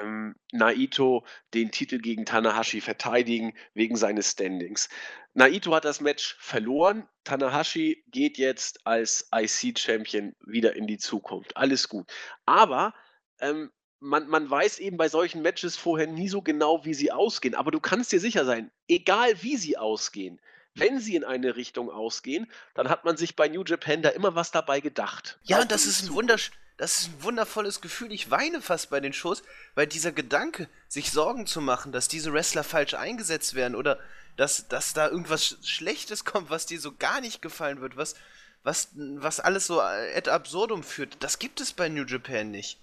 [0.00, 1.24] ähm, Naito
[1.54, 4.88] den Titel gegen Tanahashi verteidigen wegen seines Standings.
[5.34, 7.06] Naito hat das Match verloren.
[7.24, 11.56] Tanahashi geht jetzt als IC-Champion wieder in die Zukunft.
[11.56, 12.10] Alles gut.
[12.46, 12.94] Aber
[13.40, 17.54] ähm, man, man weiß eben bei solchen Matches vorher nie so genau, wie sie ausgehen.
[17.54, 20.40] Aber du kannst dir sicher sein, egal wie sie ausgehen,
[20.74, 24.34] wenn sie in eine Richtung ausgehen, dann hat man sich bei New Japan da immer
[24.34, 25.38] was dabei gedacht.
[25.42, 28.10] Ja, das ist ein wundersch das ist ein wundervolles Gefühl.
[28.10, 29.42] Ich weine fast bei den Shows,
[29.74, 33.98] weil dieser Gedanke, sich Sorgen zu machen, dass diese Wrestler falsch eingesetzt werden oder
[34.38, 38.14] dass, dass da irgendwas Schlechtes kommt, was dir so gar nicht gefallen wird, was,
[38.62, 42.78] was, was alles so ad absurdum führt, das gibt es bei New Japan nicht.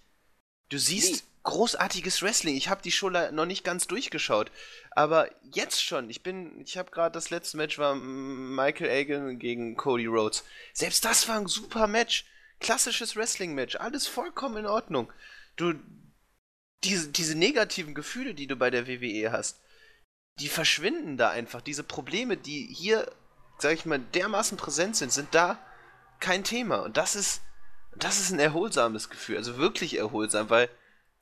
[0.69, 1.21] Du siehst nee.
[1.41, 2.55] großartiges Wrestling.
[2.55, 4.51] Ich habe die Show noch nicht ganz durchgeschaut,
[4.91, 6.11] aber jetzt schon.
[6.11, 10.43] Ich bin, ich habe gerade das letzte Match war Michael Agan gegen Cody Rhodes.
[10.73, 12.25] Selbst das war ein super Match
[12.59, 15.11] klassisches Wrestling-Match, alles vollkommen in Ordnung.
[15.55, 15.73] Du,
[16.83, 19.59] diese, diese negativen Gefühle, die du bei der WWE hast,
[20.39, 21.61] die verschwinden da einfach.
[21.61, 23.11] Diese Probleme, die hier,
[23.57, 25.59] sag ich mal, dermaßen präsent sind, sind da
[26.19, 26.77] kein Thema.
[26.77, 27.41] Und das ist,
[27.95, 30.69] das ist ein erholsames Gefühl, also wirklich erholsam, weil,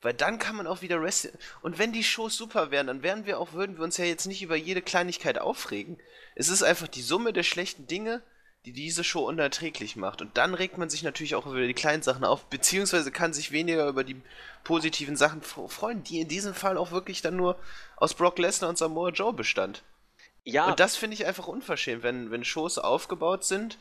[0.02, 1.32] weil dann kann man auch wieder wrestling.
[1.62, 4.26] Und wenn die Shows super wären, dann wären wir auch, würden wir uns ja jetzt
[4.26, 5.98] nicht über jede Kleinigkeit aufregen.
[6.34, 8.22] Es ist einfach die Summe der schlechten Dinge,
[8.66, 10.20] die diese Show unerträglich macht.
[10.20, 13.52] Und dann regt man sich natürlich auch über die kleinen Sachen auf, beziehungsweise kann sich
[13.52, 14.20] weniger über die
[14.64, 17.56] positiven Sachen freuen, die in diesem Fall auch wirklich dann nur
[17.96, 19.84] aus Brock Lesnar und Samoa Joe bestand.
[20.42, 20.66] Ja.
[20.66, 23.78] Und das finde ich einfach unverschämt, wenn, wenn Shows aufgebaut sind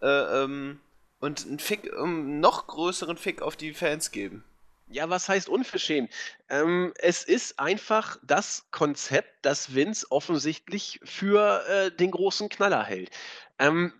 [0.00, 0.06] äh,
[0.42, 0.80] ähm,
[1.20, 4.42] und einen Fick, um, noch größeren Fick auf die Fans geben.
[4.88, 6.10] Ja, was heißt unverschämt?
[6.48, 13.10] Ähm, es ist einfach das Konzept, das Vince offensichtlich für äh, den großen Knaller hält.
[13.58, 13.92] Ähm,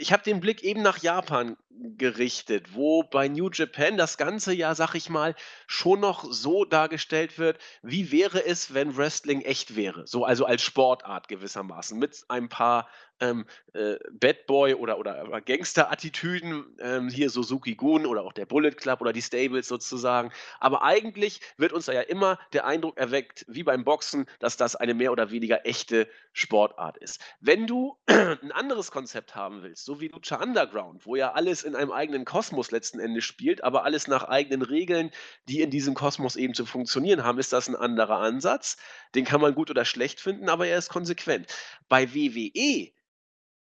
[0.00, 4.74] ich habe den Blick eben nach Japan gerichtet, wo bei New Japan das ganze Jahr,
[4.74, 5.34] sag ich mal,
[5.66, 10.06] schon noch so dargestellt wird, wie wäre es, wenn Wrestling echt wäre.
[10.06, 12.88] So also als Sportart gewissermaßen, mit ein paar
[13.20, 18.72] ähm, äh, Bad Boy oder, oder Gangster-Attitüden, ähm, hier Suzuki Gun oder auch der Bullet
[18.72, 20.32] Club oder die Stables sozusagen.
[20.58, 24.74] Aber eigentlich wird uns da ja immer der Eindruck erweckt, wie beim Boxen, dass das
[24.74, 27.20] eine mehr oder weniger echte Sportart ist.
[27.40, 31.76] Wenn du ein anderes Konzept haben willst, so wie Lucha Underground, wo ja alles in
[31.76, 35.10] einem eigenen Kosmos letzten Endes spielt, aber alles nach eigenen Regeln,
[35.48, 38.76] die in diesem Kosmos eben zu funktionieren haben, ist das ein anderer Ansatz.
[39.14, 41.46] Den kann man gut oder schlecht finden, aber er ist konsequent.
[41.88, 42.90] Bei WWE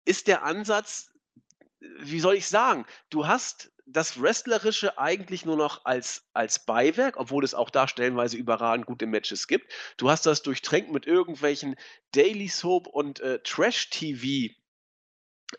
[0.05, 1.11] ist der Ansatz,
[1.99, 7.45] wie soll ich sagen, du hast das Wrestlerische eigentlich nur noch als, als Beiwerk, obwohl
[7.45, 9.73] es auch da stellenweise überragend gute Matches gibt.
[9.99, 11.77] Du hast das durchtränkt mit irgendwelchen
[12.13, 14.55] Daily Soap und äh, Trash-TV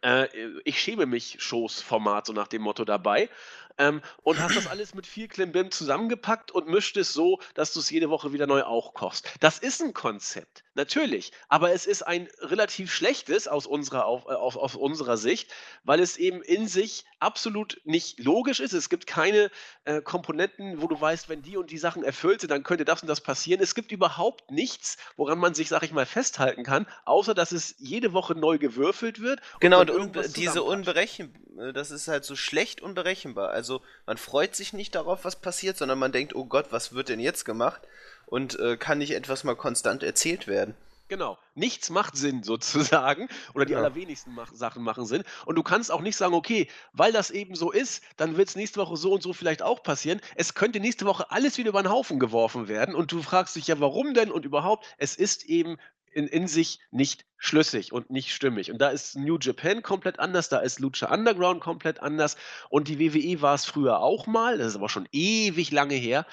[0.02, 0.28] äh,
[0.64, 3.30] ich schäme mich Shows-Format, so nach dem Motto dabei.
[3.78, 7.80] Ähm, und hast das alles mit viel Klimbim zusammengepackt und mischt es so, dass du
[7.80, 9.30] es jede Woche wieder neu auch kochst.
[9.40, 14.34] Das ist ein Konzept, natürlich, aber es ist ein relativ schlechtes aus unserer, auf, äh,
[14.34, 18.74] auf, aus unserer Sicht, weil es eben in sich absolut nicht logisch ist.
[18.74, 19.50] Es gibt keine
[19.84, 23.02] äh, Komponenten, wo du weißt, wenn die und die Sachen erfüllt sind, dann könnte das
[23.02, 23.62] und das passieren.
[23.62, 27.76] Es gibt überhaupt nichts, woran man sich, sag ich mal, festhalten kann, außer dass es
[27.78, 29.42] jede Woche neu gewürfelt wird.
[29.60, 33.50] Genau, und, und diese Unberechenbarkeit, äh, das ist halt so schlecht unberechenbar.
[33.50, 36.94] Also also man freut sich nicht darauf, was passiert, sondern man denkt, oh Gott, was
[36.94, 37.82] wird denn jetzt gemacht?
[38.28, 40.76] Und äh, kann nicht etwas mal konstant erzählt werden.
[41.08, 41.38] Genau.
[41.56, 43.28] Nichts macht Sinn sozusagen.
[43.56, 43.80] Oder die ja.
[43.80, 45.24] allerwenigsten mach Sachen machen Sinn.
[45.46, 48.56] Und du kannst auch nicht sagen, okay, weil das eben so ist, dann wird es
[48.56, 50.22] nächste Woche so und so vielleicht auch passieren.
[50.36, 52.94] Es könnte nächste Woche alles wieder über den Haufen geworfen werden.
[52.94, 54.32] Und du fragst dich ja, warum denn?
[54.32, 55.78] Und überhaupt, es ist eben
[56.16, 58.72] in, in sich nicht schlüssig und nicht stimmig.
[58.72, 62.38] Und da ist New Japan komplett anders, da ist Lucha Underground komplett anders
[62.70, 66.26] und die WWE war es früher auch mal, das ist aber schon ewig lange her.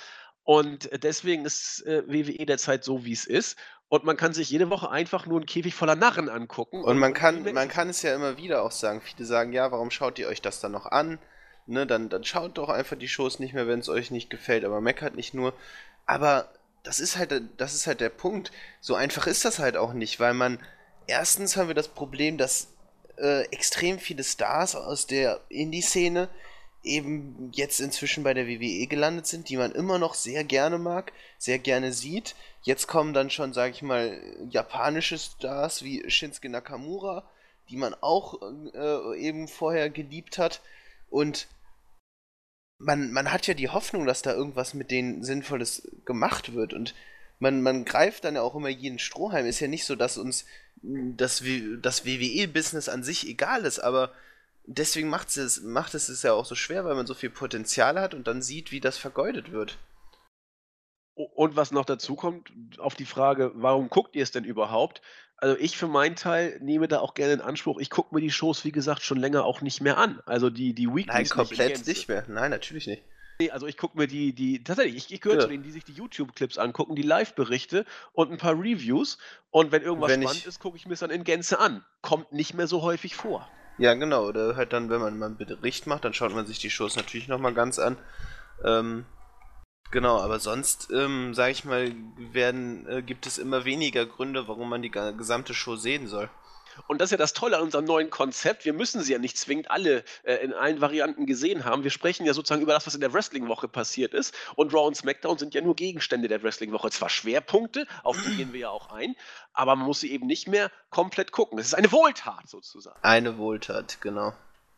[0.45, 3.57] Und deswegen ist äh, WWE derzeit so, wie es ist.
[3.89, 6.83] Und man kann sich jede Woche einfach nur einen Käfig voller Narren angucken.
[6.83, 9.01] Und, man kann, man kann es ja immer wieder auch sagen.
[9.01, 11.19] Viele sagen, ja, warum schaut ihr euch das dann noch an?
[11.67, 14.65] Ne, dann, dann schaut doch einfach die Shows nicht mehr, wenn es euch nicht gefällt.
[14.65, 15.53] Aber meckert nicht nur.
[16.07, 16.49] Aber
[16.83, 18.53] das ist halt, das ist halt der Punkt.
[18.81, 20.59] So einfach ist das halt auch nicht, weil man,
[21.07, 22.69] erstens haben wir das Problem, dass
[23.19, 26.29] äh, extrem viele Stars aus der Indie-Szene
[26.83, 31.13] eben jetzt inzwischen bei der WWE gelandet sind, die man immer noch sehr gerne mag,
[31.39, 32.35] sehr gerne sieht.
[32.63, 37.25] Jetzt kommen dann schon, sag ich mal, japanische Stars wie Shinsuke Nakamura,
[37.69, 38.41] die man auch
[38.75, 40.61] äh, eben vorher geliebt hat.
[41.11, 41.47] Und
[42.85, 46.95] man, man hat ja die Hoffnung, dass da irgendwas mit denen Sinnvolles gemacht wird und
[47.39, 49.47] man, man greift dann ja auch immer jeden Strohhalm.
[49.47, 50.45] Ist ja nicht so, dass uns
[50.83, 51.43] das,
[51.81, 54.13] das WWE-Business an sich egal ist, aber
[54.65, 58.15] deswegen es, macht es es ja auch so schwer, weil man so viel Potenzial hat
[58.15, 59.79] und dann sieht, wie das vergeudet wird.
[61.15, 65.03] Und was noch dazu kommt, auf die Frage, warum guckt ihr es denn überhaupt?
[65.43, 68.31] Also ich für meinen Teil nehme da auch gerne in Anspruch, ich gucke mir die
[68.31, 70.21] Shows, wie gesagt, schon länger auch nicht mehr an.
[70.25, 72.25] Also die, die Weeklies Nein, komplett nicht, nicht mehr.
[72.29, 73.03] Nein, natürlich nicht.
[73.41, 75.43] Nee, also ich gucke mir die, die, tatsächlich, ich, ich gehöre Ja.
[75.43, 79.19] zu denen, die sich die YouTube-Clips angucken, die Live-Berichte und ein paar Reviews.
[79.51, 81.85] Und wenn irgendwas Wenn spannend ich- ist, gucke ich mir es dann in Gänze an.
[82.03, 83.49] Kommt nicht mehr so häufig vor.
[83.79, 84.29] Ja, genau.
[84.29, 86.95] Oder halt dann, wenn man mal einen Bericht macht, dann schaut man sich die Shows
[86.95, 87.99] natürlich nochmal ganz an.
[88.65, 89.07] Ähm,
[89.93, 94.69] genau, aber sonst, ähm, sag ich mal, werden, äh, gibt es immer weniger Gründe, warum
[94.69, 96.29] man die gesamte Show sehen soll.
[96.87, 98.65] Und das ist ja das Tolle an unserem neuen Konzept.
[98.65, 101.85] Wir müssen sie ja nicht zwingend alle äh, in allen Varianten gesehen haben.
[101.85, 104.35] Wir sprechen ja sozusagen über das, was in der Wrestling-Woche passiert ist.
[104.57, 106.91] Und Raw und SmackDown sind ja nur Gegenstände der Wrestling-Woche.
[106.91, 109.15] Zwar Schwerpunkte, auf die gehen wir ja auch ein,
[109.53, 111.59] aber man muss sie eben nicht mehr komplett gucken.
[111.59, 112.99] Es ist eine Wohltat sozusagen.
[113.03, 114.33] Eine Wohltat, genau.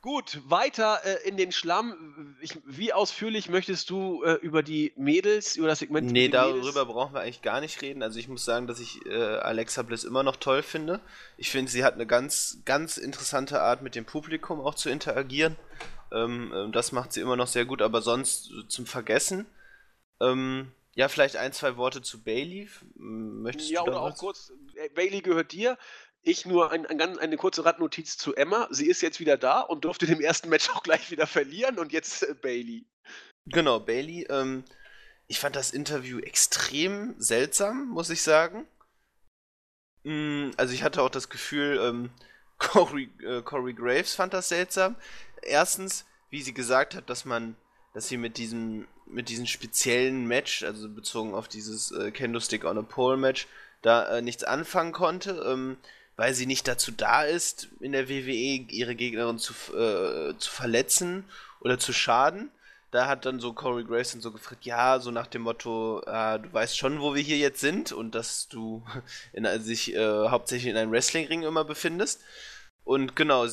[0.04, 2.36] Gut, weiter äh, in den Schlamm.
[2.42, 6.12] Ich, wie ausführlich möchtest du äh, über die Mädels, über das Segment?
[6.12, 6.74] Nee, über die Mädels?
[6.74, 8.02] darüber brauchen wir eigentlich gar nicht reden.
[8.02, 11.00] Also ich muss sagen, dass ich äh, Alexa Bliss immer noch toll finde.
[11.38, 15.56] Ich finde, sie hat eine ganz, ganz interessante Art, mit dem Publikum auch zu interagieren.
[16.12, 19.46] Ähm, ähm, das macht sie immer noch sehr gut, aber sonst äh, zum Vergessen.
[20.20, 22.68] Ähm, ja, vielleicht ein, zwei Worte zu Bailey.
[22.94, 24.18] Möchtest Ja, du oder auch was?
[24.18, 25.78] kurz, äh, Bailey gehört dir.
[26.26, 28.66] Ich nur ein, ein, eine kurze Randnotiz zu Emma.
[28.70, 31.92] Sie ist jetzt wieder da und durfte im ersten Match auch gleich wieder verlieren und
[31.92, 32.86] jetzt äh, Bailey.
[33.46, 34.26] Genau, Bailey.
[34.30, 34.64] Ähm,
[35.26, 38.66] ich fand das Interview extrem seltsam, muss ich sagen.
[40.04, 42.10] Mm, Also ich hatte auch das Gefühl, ähm,
[42.58, 44.96] Corey, äh, Corey Graves fand das seltsam.
[45.42, 47.54] Erstens, wie sie gesagt hat, dass man,
[47.92, 52.64] dass sie mit diesem, mit diesem speziellen Match, also bezogen auf dieses äh, Kendo Stick
[52.64, 53.46] on a Pole Match,
[53.82, 55.76] da äh, nichts anfangen konnte, ähm,
[56.16, 61.24] weil sie nicht dazu da ist, in der WWE ihre Gegnerin zu, äh, zu verletzen
[61.60, 62.50] oder zu schaden.
[62.90, 66.38] Da hat dann so Corey Graves dann so gefragt, ja, so nach dem Motto, äh,
[66.38, 68.84] du weißt schon, wo wir hier jetzt sind und dass du
[69.32, 72.20] in, also sich äh, hauptsächlich in einem Wrestlingring immer befindest.
[72.84, 73.46] Und genau,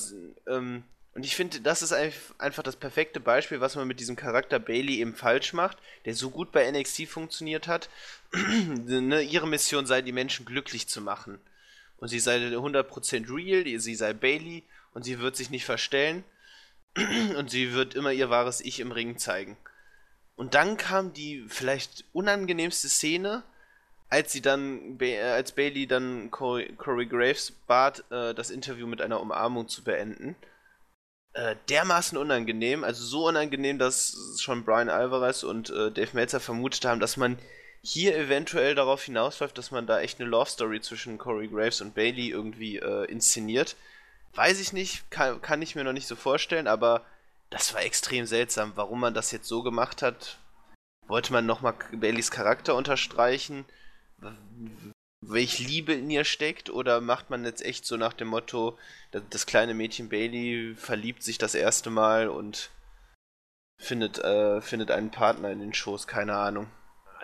[0.48, 4.16] ähm, und ich finde, das ist einf- einfach das perfekte Beispiel, was man mit diesem
[4.16, 7.90] Charakter Bailey eben falsch macht, der so gut bei NXT funktioniert hat.
[8.86, 11.40] ne, ihre Mission sei, die Menschen glücklich zu machen.
[12.02, 16.26] Und sie sei 100% real, sie sei Bailey und sie wird sich nicht verstellen.
[17.38, 19.56] und sie wird immer ihr wahres Ich im Ring zeigen.
[20.36, 23.44] Und dann kam die vielleicht unangenehmste Szene,
[24.10, 29.22] als sie dann, äh, als Bailey dann Corey, Graves bat, äh, das Interview mit einer
[29.22, 30.36] Umarmung zu beenden.
[31.34, 37.00] Äh, dermaßen unangenehm, also so unangenehm, dass schon Brian Alvarez und Dave Meltzer vermutet haben,
[37.00, 37.38] dass man
[37.84, 41.96] hier eventuell darauf hinausläuft, dass man da echt eine Love Story zwischen Corey Graves und
[41.96, 43.76] Bailey irgendwie äh, inszeniert.
[44.34, 47.04] Weiß ich nicht, kann, kann ich mir noch nicht so vorstellen, aber
[47.50, 48.74] das war extrem seltsam.
[48.76, 50.38] Warum man das jetzt so gemacht hat,
[51.08, 53.66] wollte man nochmal Baileys Charakter unterstreichen,
[55.22, 58.78] welche Liebe in ihr steckt, oder macht man jetzt echt so nach dem Motto,
[59.12, 62.70] das, kleine Mädchen Bailey verliebt sich das erste Mal und
[63.80, 66.68] findet, äh, findet einen Partner in den Schoß, keine Ahnung.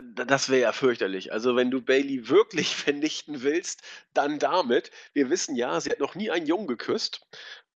[0.02, 1.32] Das wäre ja fürchterlich.
[1.34, 3.82] Also, wenn du Bailey wirklich vernichten willst,
[4.14, 4.92] dann damit.
[5.14, 7.22] Wir wissen ja, sie hat noch nie einen Jungen geküsst.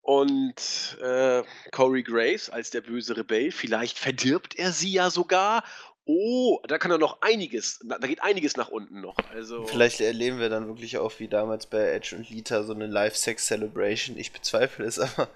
[0.02, 5.64] Und äh, Corey Graves als der böse Rebell, vielleicht verdirbt er sie ja sogar.
[6.06, 9.16] Oh, da kann er noch einiges, da da geht einiges nach unten noch.
[9.30, 12.88] Also, Vielleicht erleben wir dann wirklich auch wie damals bei Edge und Lita so eine
[12.88, 14.18] Live-Sex-Celebration.
[14.18, 15.30] Ich bezweifle es, aber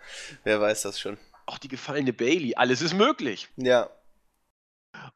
[0.44, 1.18] wer weiß das schon.
[1.46, 3.48] auch die gefallene Bailey, alles ist möglich.
[3.58, 3.90] Ja,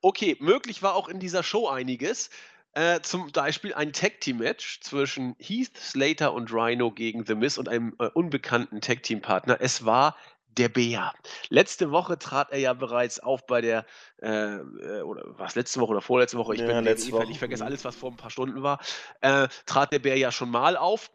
[0.01, 2.29] Okay, möglich war auch in dieser Show einiges.
[2.73, 7.95] Äh, zum Beispiel ein Tag-Team-Match zwischen Heath Slater und Rhino gegen The Miz und einem
[7.99, 9.57] äh, unbekannten Tag-Team-Partner.
[9.59, 10.15] Es war
[10.57, 11.13] der Bär.
[11.49, 13.85] Letzte Woche trat er ja bereits auf bei der,
[14.21, 16.53] äh, äh, oder was, letzte Woche oder vorletzte Woche?
[16.55, 17.31] Ich Ja, bin letzte Woche.
[17.31, 17.67] ich vergesse Mhm.
[17.67, 18.79] alles, was vor ein paar Stunden war.
[19.21, 21.11] Äh, trat der Bär ja schon mal auf.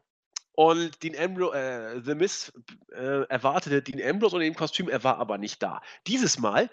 [0.57, 2.53] Und Dean Ambrose, äh, The Miz
[2.93, 5.83] äh, erwartete Dean Ambrose unter dem Kostüm, er war aber nicht da.
[6.07, 6.71] Dieses Mal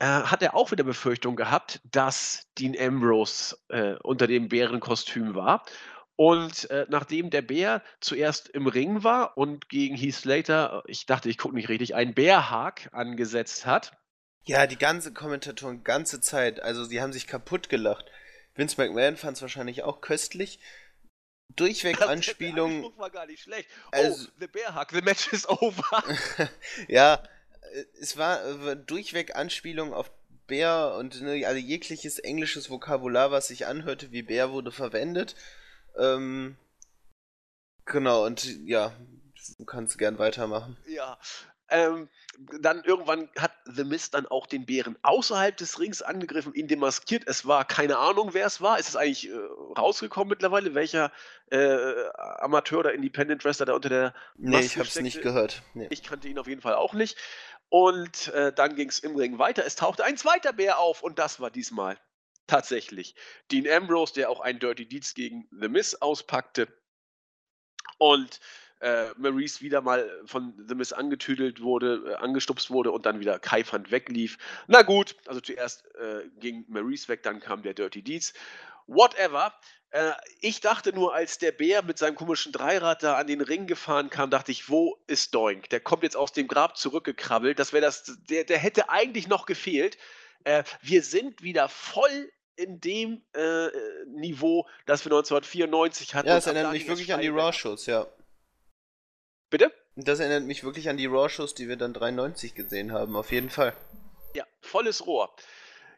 [0.00, 5.64] äh, hat er auch wieder Befürchtung gehabt, dass Dean Ambrose äh, unter dem Bärenkostüm war.
[6.16, 11.06] Und äh, nachdem der Bär zuerst im Ring war und gegen Heath Slater, äh, ich
[11.06, 13.92] dachte, ich gucke nicht richtig, einen Bärhag angesetzt hat,
[14.44, 18.06] Ja, die ganze Kommentatoren, ganze Zeit, also sie haben sich kaputt gelacht.
[18.54, 20.60] Vince McMahon fand es wahrscheinlich auch köstlich.
[21.56, 23.68] Durchweg der Anspielungen, Anspruch war gar nicht schlecht.
[23.90, 26.04] Also- oh, the Bärhag, the match is over.
[26.88, 27.22] ja,
[28.00, 30.10] es war äh, durchweg Anspielungen auf
[30.46, 35.36] Bär und ne, also jegliches englisches Vokabular, was sich anhörte wie Bär, wurde verwendet.
[35.96, 36.56] Ähm,
[37.84, 38.92] genau, und ja,
[39.58, 40.76] du kannst gern weitermachen.
[40.86, 41.18] Ja.
[41.72, 42.08] Ähm,
[42.60, 47.22] dann irgendwann hat The Mist dann auch den Bären außerhalb des Rings angegriffen, ihn demaskiert.
[47.28, 48.80] Es war keine Ahnung, wer es war.
[48.80, 49.36] Ist es eigentlich äh,
[49.78, 51.12] rausgekommen mittlerweile, welcher
[51.52, 52.08] äh,
[52.40, 55.02] Amateur oder Independent Wrestler da unter der Nee, Maske ich hab's steckte?
[55.04, 55.62] nicht gehört.
[55.74, 55.86] Nee.
[55.90, 57.16] Ich kannte ihn auf jeden Fall auch nicht.
[57.70, 59.64] Und äh, dann ging es im Ring weiter.
[59.64, 61.98] Es tauchte ein zweiter Bär auf und das war diesmal
[62.48, 63.14] tatsächlich
[63.50, 66.68] Dean Ambrose, der auch ein Dirty Deeds gegen The Miz auspackte.
[67.98, 68.40] Und
[68.80, 73.38] äh, Maurice wieder mal von The Miz angetüdelt wurde, äh, angestupst wurde und dann wieder
[73.38, 74.38] Kaifand weglief.
[74.66, 78.32] Na gut, also zuerst äh, ging Maurice weg, dann kam der Dirty Deeds.
[78.90, 79.54] Whatever.
[79.90, 83.66] Äh, ich dachte nur, als der Bär mit seinem komischen Dreirad da an den Ring
[83.66, 85.70] gefahren kam, dachte ich, wo ist Doink?
[85.70, 87.58] Der kommt jetzt aus dem Grab zurückgekrabbelt.
[87.58, 89.96] Das wäre das, der, der hätte eigentlich noch gefehlt.
[90.44, 93.68] Äh, wir sind wieder voll in dem äh,
[94.06, 96.28] Niveau, das wir 1994 hatten.
[96.28, 98.06] Ja, das erinnert mich wirklich an die Raw-Shows, ja.
[99.48, 99.72] Bitte?
[99.96, 103.50] Das erinnert mich wirklich an die Raw-Shows, die wir dann 93 gesehen haben, auf jeden
[103.50, 103.74] Fall.
[104.34, 105.34] Ja, volles Rohr.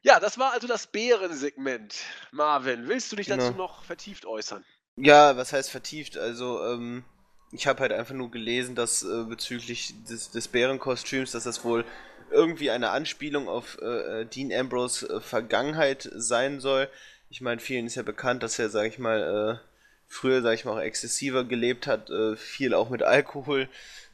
[0.02, 1.94] Ja, das war also das Bärensegment.
[2.32, 3.44] Marvin, willst du dich genau.
[3.44, 4.64] dazu noch vertieft äußern?
[4.96, 6.18] Ja, was heißt vertieft?
[6.18, 7.04] Also, ähm,
[7.52, 11.84] ich habe halt einfach nur gelesen, dass äh, bezüglich des, des Bärenkostüms, dass das wohl
[12.30, 16.88] irgendwie eine Anspielung auf äh, äh Dean Ambrose äh, Vergangenheit sein soll.
[17.30, 19.68] Ich meine, vielen ist ja bekannt, dass er, sag ich mal, äh,
[20.08, 23.68] früher, sag ich mal, auch exzessiver gelebt hat, äh, viel auch mit Alkohol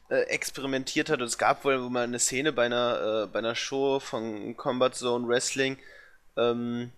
[0.09, 1.21] äh, experimentiert hat.
[1.21, 4.95] Und es gab wohl mal eine Szene bei einer, äh, bei einer Show von Combat
[4.95, 5.79] Zone Wrestling,
[6.37, 6.93] ähm,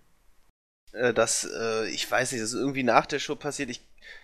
[0.92, 3.70] äh, dass, äh, ich weiß nicht, das ist irgendwie nach der Show passiert.
[3.70, 3.80] Ich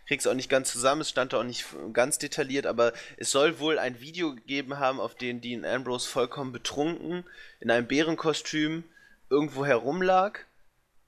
[0.06, 3.78] krieg's auch nicht ganz zusammen, es stand auch nicht ganz detailliert, aber es soll wohl
[3.78, 7.24] ein Video gegeben haben, auf dem Dean Ambrose vollkommen betrunken
[7.60, 8.84] in einem Bärenkostüm
[9.30, 10.40] irgendwo herumlag,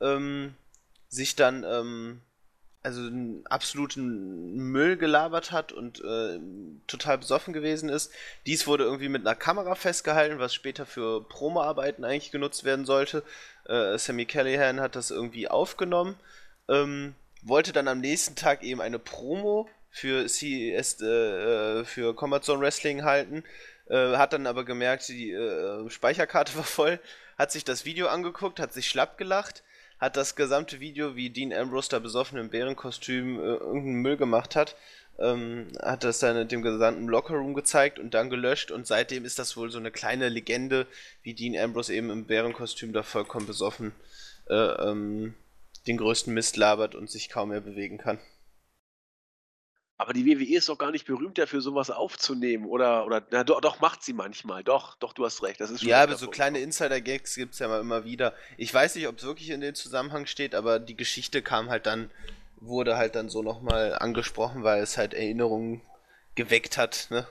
[0.00, 0.54] ähm,
[1.08, 2.20] sich dann ähm,
[2.88, 6.38] also einen absoluten Müll gelabert hat und äh,
[6.86, 8.10] total besoffen gewesen ist.
[8.46, 13.22] Dies wurde irgendwie mit einer Kamera festgehalten, was später für Promoarbeiten eigentlich genutzt werden sollte.
[13.66, 16.16] Äh, Sammy Callahan hat das irgendwie aufgenommen,
[16.68, 22.62] ähm, wollte dann am nächsten Tag eben eine Promo für CES, äh, für Combat Zone
[22.62, 23.44] Wrestling halten,
[23.90, 27.00] äh, hat dann aber gemerkt, die äh, Speicherkarte war voll,
[27.36, 29.62] hat sich das Video angeguckt, hat sich schlapp gelacht
[29.98, 34.56] hat das gesamte Video, wie Dean Ambrose da besoffen im Bärenkostüm äh, irgendeinen Müll gemacht
[34.56, 34.76] hat,
[35.18, 39.56] ähm, hat das dann dem gesamten Lockerroom gezeigt und dann gelöscht und seitdem ist das
[39.56, 40.86] wohl so eine kleine Legende,
[41.22, 43.92] wie Dean Ambrose eben im Bärenkostüm da vollkommen besoffen
[44.48, 45.34] äh, ähm,
[45.86, 48.18] den größten Mist labert und sich kaum mehr bewegen kann.
[50.00, 52.66] Aber die WWE ist doch gar nicht berühmt dafür, sowas aufzunehmen.
[52.66, 54.62] Oder, oder na, doch, doch, macht sie manchmal.
[54.62, 55.60] Doch, doch, du hast recht.
[55.60, 58.32] Das ist ja, aber so kleine Insider-Gags gibt es ja mal immer wieder.
[58.56, 61.86] Ich weiß nicht, ob es wirklich in dem Zusammenhang steht, aber die Geschichte kam halt
[61.86, 62.12] dann,
[62.60, 65.80] wurde halt dann so nochmal angesprochen, weil es halt Erinnerungen
[66.36, 67.08] geweckt hat.
[67.10, 67.26] Ne?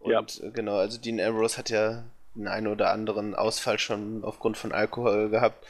[0.00, 0.44] Und ja.
[0.44, 2.02] Äh, genau, also Dean Ambrose hat ja
[2.34, 5.64] einen einen oder anderen Ausfall schon aufgrund von Alkohol gehabt.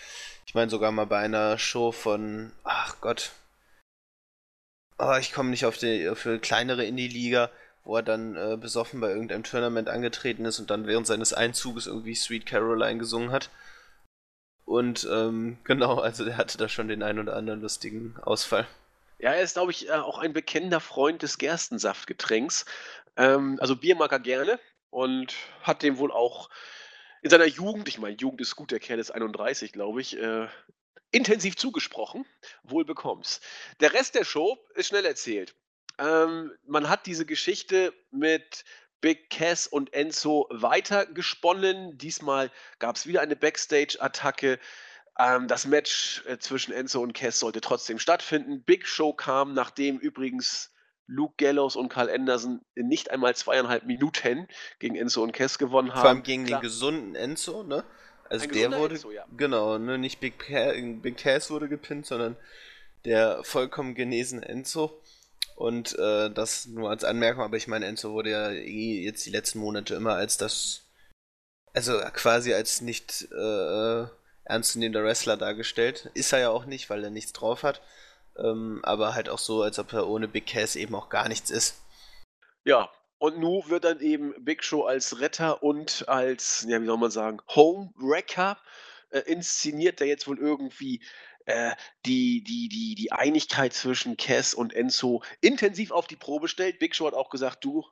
[0.47, 3.33] Ich meine sogar mal bei einer Show von, ach Gott,
[4.99, 7.51] oh, ich komme nicht auf die für kleinere Indie-Liga,
[7.85, 11.87] wo er dann äh, besoffen bei irgendeinem Tournament angetreten ist und dann während seines Einzuges
[11.87, 13.51] irgendwie Sweet Caroline gesungen hat.
[14.65, 18.67] Und ähm, genau, also der hatte da schon den einen oder anderen lustigen Ausfall.
[19.19, 22.67] Ja, er ist, glaube ich, äh, auch ein bekennender Freund des Gerstensaftgetränks.
[23.17, 24.59] Ähm, also Bier mag er gerne
[24.91, 26.51] und hat dem wohl auch
[27.23, 30.49] in seiner Jugend, ich meine, Jugend ist gut, der Kerl ist 31, glaube ich, äh,
[31.11, 32.27] intensiv zugesprochen,
[32.63, 33.43] wohl bekommst.
[33.81, 35.55] Der Rest der Show ist schnell erzählt.
[35.99, 38.65] Ähm, man hat diese Geschichte mit
[39.01, 41.97] Big Cass und Enzo weitergesponnen.
[41.99, 44.59] Diesmal gab es wieder eine Backstage-Attacke.
[45.19, 48.63] Ähm, das Match äh, zwischen Enzo und Cass sollte trotzdem stattfinden.
[48.65, 50.73] Big Show kam, nachdem übrigens
[51.07, 54.49] Luke Gallows und Carl Anderson in nicht einmal zweieinhalb Minuten
[54.79, 56.01] gegen Enzo und Cass gewonnen haben.
[56.01, 56.61] Vor allem gegen Klar.
[56.61, 57.85] den gesunden Enzo, ne?
[58.29, 59.25] Also der wurde, Enzo, ja.
[59.37, 60.49] genau, ne, nicht Big,
[61.03, 62.37] Big Cass wurde gepinnt, sondern
[63.05, 65.01] der vollkommen genesen Enzo.
[65.55, 69.31] Und äh, das nur als Anmerkung, aber ich meine, Enzo wurde ja eh jetzt die
[69.31, 70.83] letzten Monate immer als das,
[71.73, 74.05] also quasi als nicht äh,
[74.45, 76.11] ernstzunehmender Wrestler dargestellt.
[76.13, 77.81] Ist er ja auch nicht, weil er nichts drauf hat.
[78.37, 81.49] Ähm, aber halt auch so, als ob er ohne Big Cass eben auch gar nichts
[81.49, 81.83] ist.
[82.65, 86.99] Ja, und Nu wird dann eben Big Show als Retter und als, ja, wie soll
[86.99, 88.59] man sagen, Home-Wrecker
[89.11, 91.03] äh, inszeniert, der jetzt wohl irgendwie
[91.47, 96.79] äh, die, die, die, die Einigkeit zwischen Cass und Enzo intensiv auf die Probe stellt.
[96.79, 97.85] Big Show hat auch gesagt, du,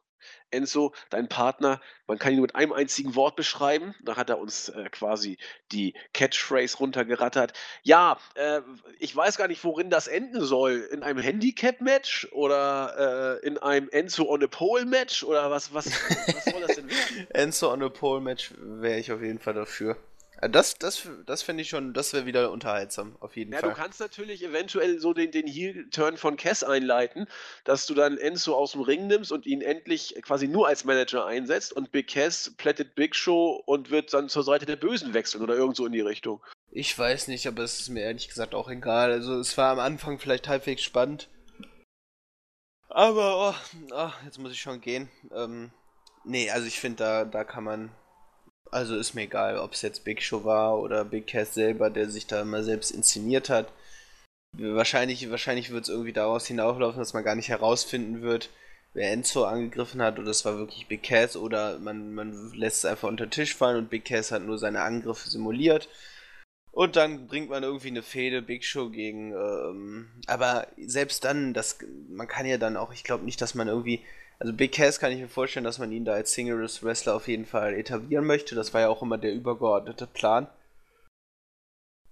[0.55, 3.95] Enzo, dein Partner, man kann ihn nur mit einem einzigen Wort beschreiben.
[4.03, 5.39] Da hat er uns äh, quasi
[5.73, 7.53] die Catchphrase runtergerattert.
[7.83, 8.61] Ja, äh,
[8.99, 10.89] ich weiß gar nicht, worin das enden soll.
[10.93, 16.45] In einem Handicap-Match oder äh, in einem Enzo on a Pole-Match oder was, was, was
[16.45, 17.27] soll das denn werden?
[17.31, 19.97] Enzo on a Pole-Match wäre ich auf jeden Fall dafür.
[20.41, 23.71] Äh, das, das, das fände ich schon, das wäre wieder unterhaltsam, auf jeden ja, Fall.
[23.71, 27.27] du kannst natürlich eventuell so den, den Heel-Turn von Cass einleiten,
[27.65, 31.27] dass du dann Enzo aus dem Ring nimmst und ihn endlich quasi nur als Manager
[31.27, 35.43] einsetzt und Big Cass plättet Big Show und wird dann zur Seite der Bösen wechseln
[35.43, 36.43] oder irgend so in die Richtung.
[36.71, 39.13] Ich weiß nicht, aber es ist mir ehrlich gesagt auch egal.
[39.13, 41.29] Also es war am Anfang vielleicht halbwegs spannend.
[42.89, 45.09] Aber, oh, oh jetzt muss ich schon gehen.
[45.35, 45.73] Ähm,
[46.25, 47.91] nee, also ich finde, da, da kann man
[48.75, 52.11] also ist mir egal, ob es jetzt Big Show war oder Big Cass selber, der
[52.11, 53.73] sich da immer selbst inszeniert hat.
[54.53, 58.51] Wahrscheinlich, wahrscheinlich wird es irgendwie daraus hinauflaufen, dass man gar nicht herausfinden wird,
[58.93, 62.85] wer Enzo angegriffen hat oder es war wirklich Big Cass oder man, man lässt es
[62.85, 65.89] einfach unter den Tisch fallen und Big Cass hat nur seine Angriffe simuliert.
[66.73, 69.33] Und dann bringt man irgendwie eine Fehde Big Show gegen.
[69.33, 73.69] Ähm, aber selbst dann, das, man kann ja dann auch, ich glaube nicht, dass man
[73.69, 74.05] irgendwie
[74.45, 77.29] also Big Cass kann ich mir vorstellen, dass man ihn da als Singles Wrestler auf
[77.29, 78.55] jeden Fall etablieren möchte.
[78.55, 80.49] Das war ja auch immer der übergeordnete Plan.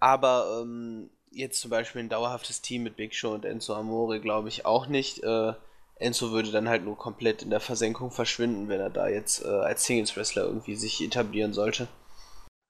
[0.01, 4.49] Aber ähm, jetzt zum Beispiel ein dauerhaftes Team mit Big Show und Enzo Amore glaube
[4.49, 5.23] ich auch nicht.
[5.23, 5.53] Äh,
[5.97, 9.49] Enzo würde dann halt nur komplett in der Versenkung verschwinden, wenn er da jetzt äh,
[9.49, 11.87] als Singles Wrestler irgendwie sich etablieren sollte.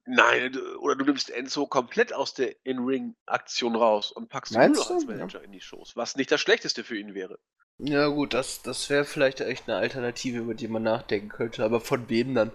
[0.07, 4.91] Nein, oder du nimmst Enzo komplett aus der In-Ring-Aktion raus und packst ihn nur noch
[4.91, 5.45] als Manager ja.
[5.45, 7.39] in die Shows, was nicht das Schlechteste für ihn wäre.
[7.79, 11.65] Ja gut, das, das wäre vielleicht echt eine Alternative, über die man nachdenken könnte.
[11.65, 12.53] Aber von wem dann?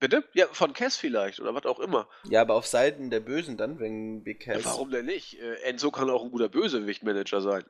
[0.00, 0.28] Bitte?
[0.32, 2.08] Ja, von Cass vielleicht oder was auch immer.
[2.24, 4.64] Ja, aber auf Seiten der Bösen dann, wenn Big Cass.
[4.64, 5.40] Ja, warum denn nicht?
[5.40, 7.64] Äh, Enzo kann auch ein guter Bösewicht-Manager sein.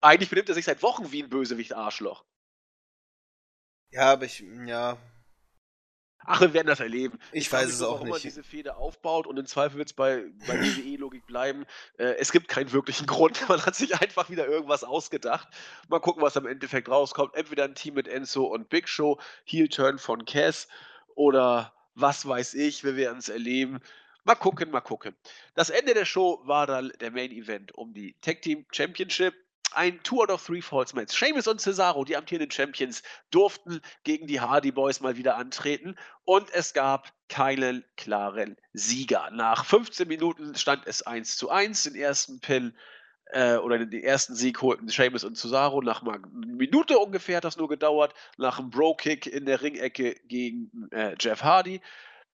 [0.00, 2.24] Eigentlich benimmt er sich seit Wochen wie ein Bösewicht-Arschloch.
[3.90, 4.98] Ja, aber ich, ja,
[6.30, 7.18] Ach, wir werden das erleben.
[7.32, 8.10] Ich, ich weiß es auch nicht.
[8.10, 11.64] man diese Fehde aufbaut und im Zweifel wird es bei, bei WWE-Logik bleiben.
[11.96, 13.48] Äh, es gibt keinen wirklichen Grund.
[13.48, 15.48] Man hat sich einfach wieder irgendwas ausgedacht.
[15.88, 17.34] Mal gucken, was am Endeffekt rauskommt.
[17.34, 20.68] Entweder ein Team mit Enzo und Big Show, Heel-Turn von Cass
[21.14, 22.84] oder was weiß ich.
[22.84, 23.80] Wir werden es erleben.
[24.24, 25.16] Mal gucken, mal gucken.
[25.54, 29.34] Das Ende der Show war dann der Main Event um die Tag Team Championship
[29.72, 31.16] ein Two out of Three Falls Match.
[31.16, 36.50] Sheamus und Cesaro, die amtierenden Champions, durften gegen die Hardy Boys mal wieder antreten und
[36.52, 39.30] es gab keinen klaren Sieger.
[39.30, 41.84] Nach 15 Minuten stand es 1 zu 1.
[41.84, 42.74] Den ersten Pin
[43.32, 45.80] äh, oder den ersten Sieg holten Sheamus und Cesaro.
[45.82, 48.14] Nach einer Minute ungefähr hat das nur gedauert.
[48.36, 51.80] Nach einem Bro-Kick in der Ringecke gegen äh, Jeff Hardy.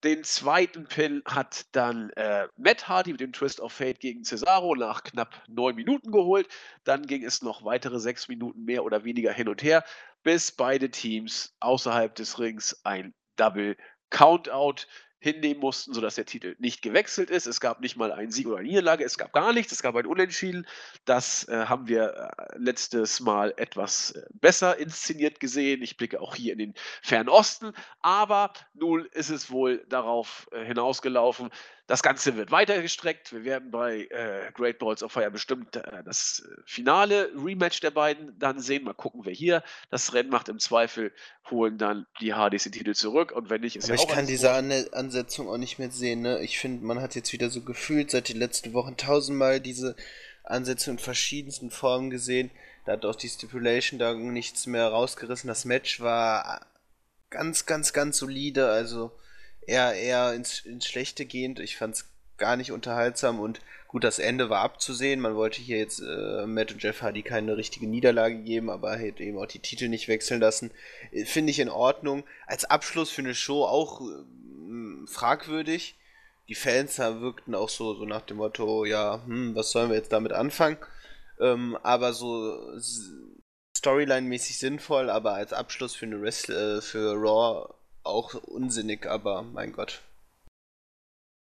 [0.05, 4.75] Den zweiten Pin hat dann äh, Matt Hardy mit dem Twist of Fate gegen Cesaro
[4.75, 6.47] nach knapp neun Minuten geholt.
[6.85, 9.83] Dann ging es noch weitere sechs Minuten mehr oder weniger hin und her,
[10.23, 13.79] bis beide Teams außerhalb des Rings ein Double
[14.11, 14.87] Countout
[15.25, 17.47] hinnehmen mussten, sodass der Titel nicht gewechselt ist.
[17.47, 19.97] Es gab nicht mal einen Sieg oder eine Niederlage, es gab gar nichts, es gab
[19.97, 20.67] ein Unentschieden.
[21.07, 25.83] Das äh, haben wir äh, letztes Mal etwas äh, besser inszeniert gesehen.
[25.83, 31.51] Ich blicke auch hier in den Fernosten, aber nun ist es wohl darauf äh, hinausgelaufen,
[31.87, 33.33] das Ganze wird weitergestreckt.
[33.33, 37.91] Wir werden bei äh, Great Balls of Fire bestimmt äh, das äh, finale Rematch der
[37.91, 38.85] beiden dann sehen.
[38.85, 40.49] Mal gucken, wer hier das Rennen macht.
[40.49, 41.13] Im Zweifel
[41.51, 43.33] holen dann die Hardys den Titel zurück.
[43.33, 46.23] Und wenn nicht, ist Aber ja ich kann diese An Ansetzung auch nicht mehr sehen.
[46.23, 46.41] Ne?
[46.43, 49.95] Ich finde, man hat jetzt wieder so gefühlt seit den letzten Wochen tausendmal diese
[50.43, 52.51] Ansetzung in verschiedensten Formen gesehen.
[52.87, 55.49] Da hat auch die Stipulation da nichts mehr rausgerissen.
[55.49, 56.67] Das Match war
[57.29, 58.71] ganz, ganz, ganz solide.
[58.71, 59.13] Also
[59.67, 61.61] eher, eher ins, ins Schlechte gehend.
[61.61, 65.21] Ich fand es gar nicht unterhaltsam und gut, das Ende war abzusehen.
[65.21, 69.23] Man wollte hier jetzt äh, Matt und Jeff Hardy keine richtige Niederlage geben, aber hätte
[69.23, 70.73] eben auch die Titel nicht wechseln lassen.
[71.13, 72.25] Äh, finde ich in Ordnung.
[72.47, 75.97] Als Abschluss für eine Show auch äh, fragwürdig.
[76.49, 79.97] Die Fans da wirkten auch so, so nach dem Motto, ja, hm, was sollen wir
[79.97, 80.77] jetzt damit anfangen?
[81.41, 82.59] Ähm, aber so
[83.77, 87.75] Storyline-mäßig sinnvoll, aber als Abschluss für eine Rest äh, für Raw
[88.05, 90.03] auch unsinnig, aber mein Gott.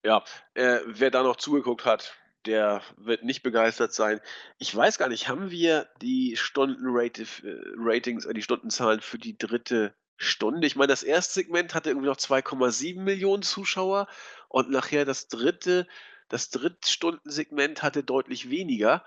[0.04, 0.24] Ja,
[0.54, 2.16] äh, wer da noch zugeguckt hat,
[2.46, 4.20] der wird nicht begeistert sein.
[4.58, 9.94] Ich weiß gar nicht, haben wir die Stunden-Ratings, äh, äh, die Stundenzahlen für die dritte
[10.16, 10.66] Stunde?
[10.66, 14.06] Ich meine, das erste Segment hatte irgendwie noch 2,7 Millionen Zuschauer
[14.48, 15.86] und nachher das dritte,
[16.28, 19.04] das Drittstundensegment hatte deutlich weniger.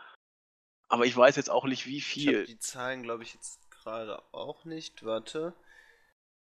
[0.87, 2.29] Aber ich weiß jetzt auch nicht, wie viel.
[2.29, 5.05] Ich habe die Zahlen, glaube ich, jetzt gerade auch nicht.
[5.05, 5.53] Warte.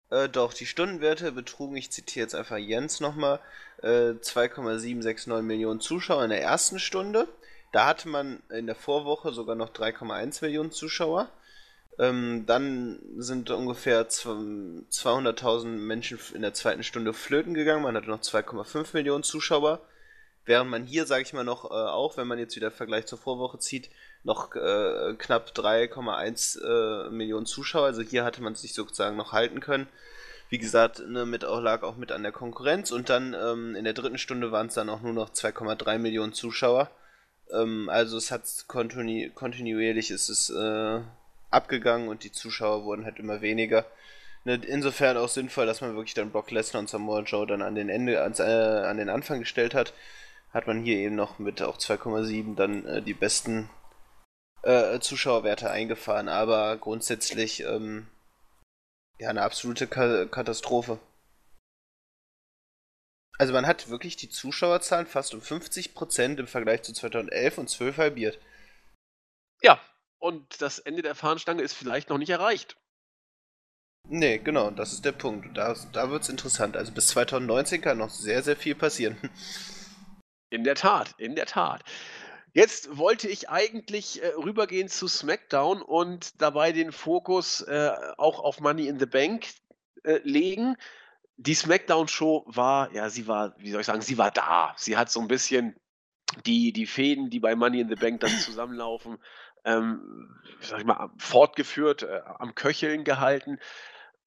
[0.10, 3.40] Äh, doch, die Stundenwerte betrugen, ich zitiere jetzt einfach Jens nochmal,
[3.82, 7.28] äh, 2,769 Millionen Zuschauer in der ersten Stunde.
[7.72, 11.30] Da hatte man in der Vorwoche sogar noch 3,1 Millionen Zuschauer.
[12.00, 17.84] Ähm, dann sind ungefähr 200.000 Menschen in der zweiten Stunde flöten gegangen.
[17.84, 19.82] Man hatte noch 2,5 Millionen Zuschauer.
[20.46, 23.18] Während man hier, sage ich mal noch, äh, auch wenn man jetzt wieder Vergleich zur
[23.18, 23.90] Vorwoche zieht,
[24.24, 27.86] noch äh, knapp 3,1 äh, Millionen Zuschauer.
[27.86, 29.88] Also hier hatte man sich sozusagen noch halten können.
[30.50, 33.86] wie gesagt, ne, mit auch, lag auch mit an der Konkurrenz und dann ähm, in
[33.86, 36.92] der dritten Stunde waren es dann auch nur noch 2,3 Millionen Zuschauer.
[37.52, 41.02] Ähm, also es hat kontinu kontinuierlich ist es äh,
[41.52, 43.86] abgegangen und die Zuschauer wurden halt immer weniger.
[44.46, 47.76] Ne, insofern auch sinnvoll, dass man wirklich dann Brock Lesnar und Samoa Joe dann an
[47.76, 49.94] den Ende, ans, äh, an den Anfang gestellt hat.
[50.54, 53.70] Hat man hier eben noch mit auch 2,7 dann äh, die besten
[54.64, 58.08] äh, Zuschauerwerte eingefahren, aber grundsätzlich ähm,
[59.20, 61.00] ja eine absolute Ka Katastrophe.
[63.38, 67.98] Also man hat wirklich die Zuschauerzahlen fast um 50% im Vergleich zu 2011 und 12
[67.98, 68.40] halbiert.
[69.62, 69.82] Ja,
[70.20, 72.78] und das Ende der Fahnenstange ist vielleicht noch nicht erreicht.
[74.08, 75.58] Nee, genau, das ist der Punkt.
[75.58, 76.78] Da, da wird es interessant.
[76.78, 79.18] Also bis 2019 kann noch sehr, sehr viel passieren.
[80.50, 81.84] In der Tat, in der Tat.
[82.54, 88.60] Jetzt wollte ich eigentlich äh, rübergehen zu SmackDown und dabei den Fokus äh, auch auf
[88.60, 89.48] Money in the Bank
[90.04, 90.78] äh, legen.
[91.38, 94.76] Die SmackDown-Show war, ja, sie war, wie soll ich sagen, sie war da.
[94.78, 95.76] Sie hat so ein bisschen
[96.46, 99.18] die, die Fäden, die bei Money in the Bank dann zusammenlaufen,
[99.66, 103.58] ähm, sag ich mal, fortgeführt, äh, am Köcheln gehalten.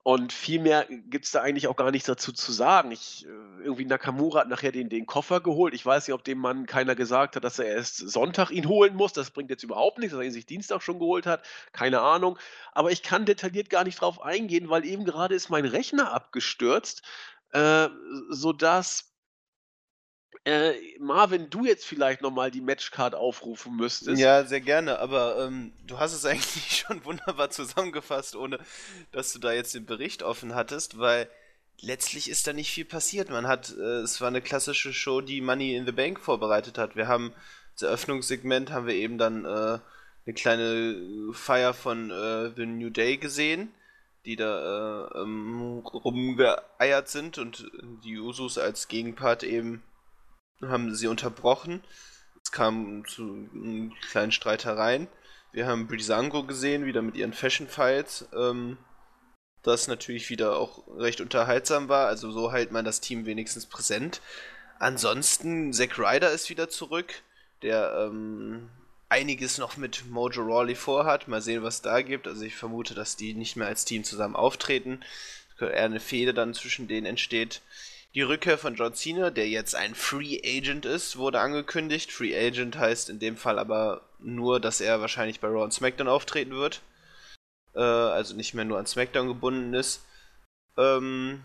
[0.07, 2.93] Und viel mehr gibt es da eigentlich auch gar nichts dazu zu sagen.
[2.93, 5.75] Ich, äh, irgendwie Nakamura hat nachher den, den Koffer geholt.
[5.75, 8.95] Ich weiß nicht, ob dem Mann keiner gesagt hat, dass er erst Sonntag ihn holen
[8.95, 9.13] muss.
[9.15, 11.45] Das bringt jetzt überhaupt nichts, dass er ihn sich Dienstag schon geholt hat.
[11.73, 12.39] Keine Ahnung.
[12.71, 17.03] Aber ich kann detailliert gar nicht drauf eingehen, weil eben gerade ist mein Rechner abgestürzt,
[17.51, 17.89] äh,
[18.29, 19.16] sodass
[20.47, 24.21] äh, Marvin, du jetzt vielleicht nochmal die Matchcard aufrufen müsstest.
[24.21, 28.61] Ja, sehr gerne, aber ähm, du hast es eigentlich schon wunderbar zusammengefasst, ohne
[29.11, 31.29] dass du da jetzt den Bericht offen hattest, weil
[31.81, 33.29] letztlich ist da nicht viel passiert.
[33.29, 36.95] Man hat, äh, es war eine klassische Show, die Money in the Bank vorbereitet hat.
[36.95, 37.33] Wir haben
[37.75, 43.17] das Eröffnungssegment haben wir eben dann äh, eine kleine Feier von äh, The New Day
[43.17, 43.75] gesehen,
[44.25, 47.69] die da äh, ähm, rumgeeiert sind und
[48.05, 49.83] die Usus als Gegenpart eben
[50.63, 51.83] haben sie unterbrochen.
[52.43, 53.49] Es kam zu
[54.11, 55.09] kleinen Streitereien.
[55.53, 58.29] Wir haben Brisango gesehen, wieder mit ihren Fashion Fights.
[58.35, 58.79] Ähm,
[59.63, 62.07] das natürlich wieder auch recht unterhaltsam war.
[62.07, 64.21] Also so hält man das Team wenigstens präsent.
[64.79, 67.23] Ansonsten, Zack Ryder ist wieder zurück,
[67.63, 68.69] der ähm,
[69.09, 71.27] einiges noch mit Mojo Rawley vorhat.
[71.29, 72.29] Mal sehen, was da gibt.
[72.29, 75.01] Also ich vermute, dass die nicht mehr als Team zusammen auftreten.
[75.59, 77.63] Eher eine Fehde dann zwischen denen entsteht.
[78.17, 82.11] Die Rückkehr von John Cena, der jetzt ein Free Agent ist, wurde angekündigt.
[82.11, 86.09] Free Agent heißt in dem Fall aber nur, dass er wahrscheinlich bei Raw und SmackDown
[86.09, 86.81] auftreten wird.
[87.75, 90.01] Äh, also nicht mehr nur an SmackDown gebunden ist.
[90.79, 91.43] Ähm,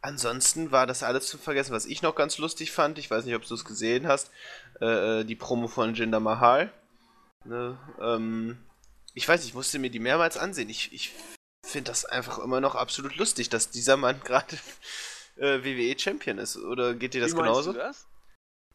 [0.00, 1.74] ansonsten war das alles zu vergessen.
[1.74, 4.30] Was ich noch ganz lustig fand, ich weiß nicht, ob du es gesehen hast,
[4.80, 6.72] äh, äh, die Promo von Jinder Mahal.
[7.44, 8.56] Ne, ähm,
[9.12, 10.70] ich weiß, ich musste mir die mehrmals ansehen.
[10.70, 11.12] Ich, ich
[11.66, 14.56] finde das einfach immer noch absolut lustig, dass dieser Mann gerade
[15.36, 16.56] äh, WWE Champion ist.
[16.56, 17.72] Oder geht dir das Wie genauso?
[17.72, 18.06] Du das?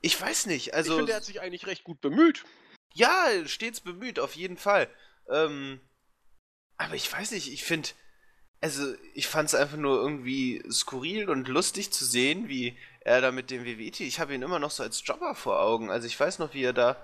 [0.01, 0.73] Ich weiß nicht.
[0.73, 2.45] Also, ich finde, er hat sich eigentlich recht gut bemüht.
[2.93, 4.87] Ja, stets bemüht, auf jeden Fall.
[5.29, 5.79] Ähm,
[6.77, 7.89] aber ich weiß nicht, ich finde,
[8.61, 13.31] also ich fand es einfach nur irgendwie skurril und lustig zu sehen, wie er da
[13.31, 15.89] mit dem WWE, ich habe ihn immer noch so als Jobber vor Augen.
[15.89, 16.97] Also ich weiß noch, wie er da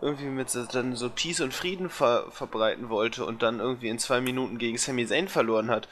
[0.00, 3.98] irgendwie mit so, dann so Peace und Frieden ver verbreiten wollte und dann irgendwie in
[3.98, 5.88] zwei Minuten gegen Sami Zayn verloren hat.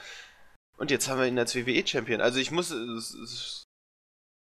[0.76, 2.20] Und jetzt haben wir ihn als WWE-Champion.
[2.20, 2.70] Also ich muss.
[2.70, 3.62] Es, es,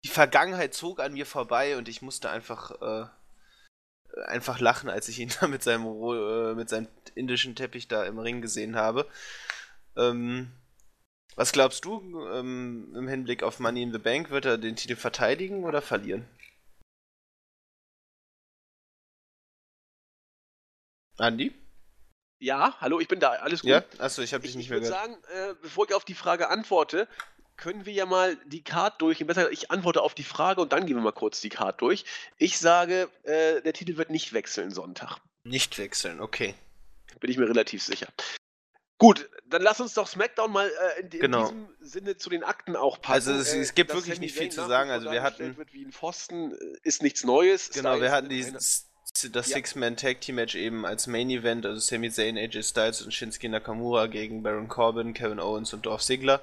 [0.05, 2.70] die Vergangenheit zog an mir vorbei und ich musste einfach.
[2.80, 3.09] Äh,
[4.26, 8.18] einfach lachen, als ich ihn da mit seinem, äh, mit seinem indischen Teppich da im
[8.18, 9.09] Ring gesehen habe.
[9.97, 10.53] Ähm,
[11.37, 14.30] was glaubst du ähm, im Hinblick auf Money in the Bank?
[14.30, 16.28] Wird er den Titel verteidigen oder verlieren?
[21.18, 21.53] Andy?
[22.45, 23.70] Ja, hallo, ich bin da, alles gut.
[23.70, 24.95] Ja, achso, ich habe dich ich, nicht ich mehr gehört.
[24.95, 27.09] Ich würde sagen, äh, bevor ich auf die Frage antworte,
[27.57, 29.26] können wir ja mal die Card durchgehen.
[29.26, 32.05] Besser, ich antworte auf die Frage und dann gehen wir mal kurz die Card durch.
[32.36, 35.20] Ich sage, äh, der Titel wird nicht wechseln Sonntag.
[35.45, 36.55] Nicht wechseln, okay.
[37.18, 38.09] Bin ich mir relativ sicher.
[38.99, 41.45] Gut, dann lass uns doch SmackDown mal äh, in, in genau.
[41.45, 43.30] diesem Sinne zu den Akten auch passen.
[43.30, 44.90] Also es, es gibt wirklich nicht viel zu sagen.
[44.90, 47.70] Also wir hatten wird wie ein Pfosten äh, ist nichts Neues.
[47.70, 48.90] Genau, wir hatten dieses
[49.23, 49.57] das ja.
[49.57, 55.15] Six-Man-Tag-Team-Match eben als Main-Event, also Sami Zayn, AJ Styles und Shinsuke Nakamura gegen Baron Corbin,
[55.15, 56.41] Kevin Owens und Dolph Ziggler.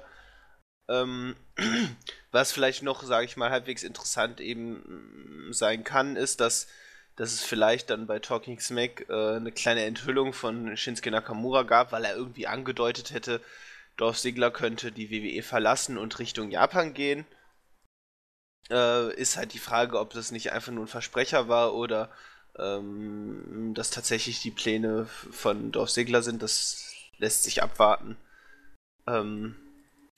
[0.88, 1.36] Ähm,
[2.32, 6.66] was vielleicht noch, sage ich mal, halbwegs interessant eben mm, sein kann, ist, dass,
[7.16, 11.92] dass es vielleicht dann bei Talking Smack äh, eine kleine Enthüllung von Shinsuke Nakamura gab,
[11.92, 13.40] weil er irgendwie angedeutet hätte,
[13.98, 17.26] Dolph Ziggler könnte die WWE verlassen und Richtung Japan gehen.
[18.70, 22.10] Äh, ist halt die Frage, ob das nicht einfach nur ein Versprecher war oder
[22.58, 28.16] ähm, dass tatsächlich die Pläne von Dorf Segler sind, das lässt sich abwarten.
[29.06, 29.56] Ähm,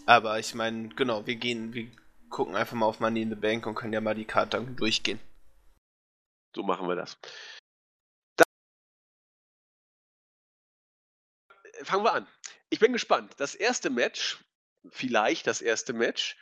[0.07, 1.89] Aber ich meine, genau, wir gehen, wir
[2.29, 5.21] gucken einfach mal auf Money in the Bank und können ja mal die Karte durchgehen.
[6.55, 7.17] So machen wir das.
[11.85, 12.27] fangen wir an.
[12.71, 13.35] Ich bin gespannt.
[13.37, 14.39] Das erste Match,
[14.91, 16.37] vielleicht das erste Match,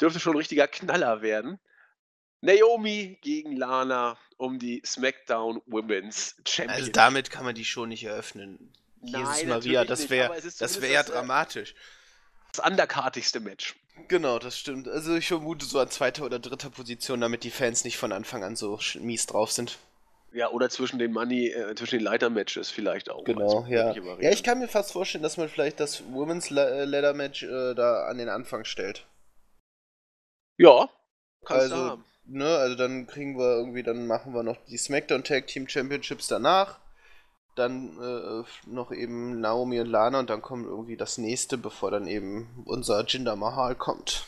[0.00, 1.58] dürfte schon ein richtiger Knaller werden.
[2.40, 6.80] Naomi gegen Lana um die SmackDown Women's Championship.
[6.80, 8.72] Also damit kann man die Show nicht eröffnen.
[9.00, 11.74] Nein, Jesus Maria, das wäre das wär ja äh, dramatisch.
[12.52, 13.76] Das underkartigste Match.
[14.06, 14.88] Genau, das stimmt.
[14.88, 18.44] Also ich vermute so an zweiter oder dritter Position, damit die Fans nicht von Anfang
[18.44, 19.78] an so mies drauf sind.
[20.32, 23.24] Ja, oder zwischen den Money, äh, zwischen den Leiter-Matches vielleicht auch.
[23.24, 23.94] Genau, ja.
[24.20, 27.74] Ja, ich kann mir fast vorstellen, dass man vielleicht das Women's äh, Ladder Match äh,
[27.74, 29.06] da an den Anfang stellt.
[30.58, 30.90] Ja,
[31.44, 32.04] kannst also, du haben.
[32.30, 36.26] Ne, also dann kriegen wir irgendwie, dann machen wir noch die SmackDown Tag Team Championships
[36.28, 36.78] danach.
[37.56, 42.06] Dann äh, noch eben Naomi und Lana und dann kommt irgendwie das nächste, bevor dann
[42.06, 44.26] eben unser Jinder Mahal kommt.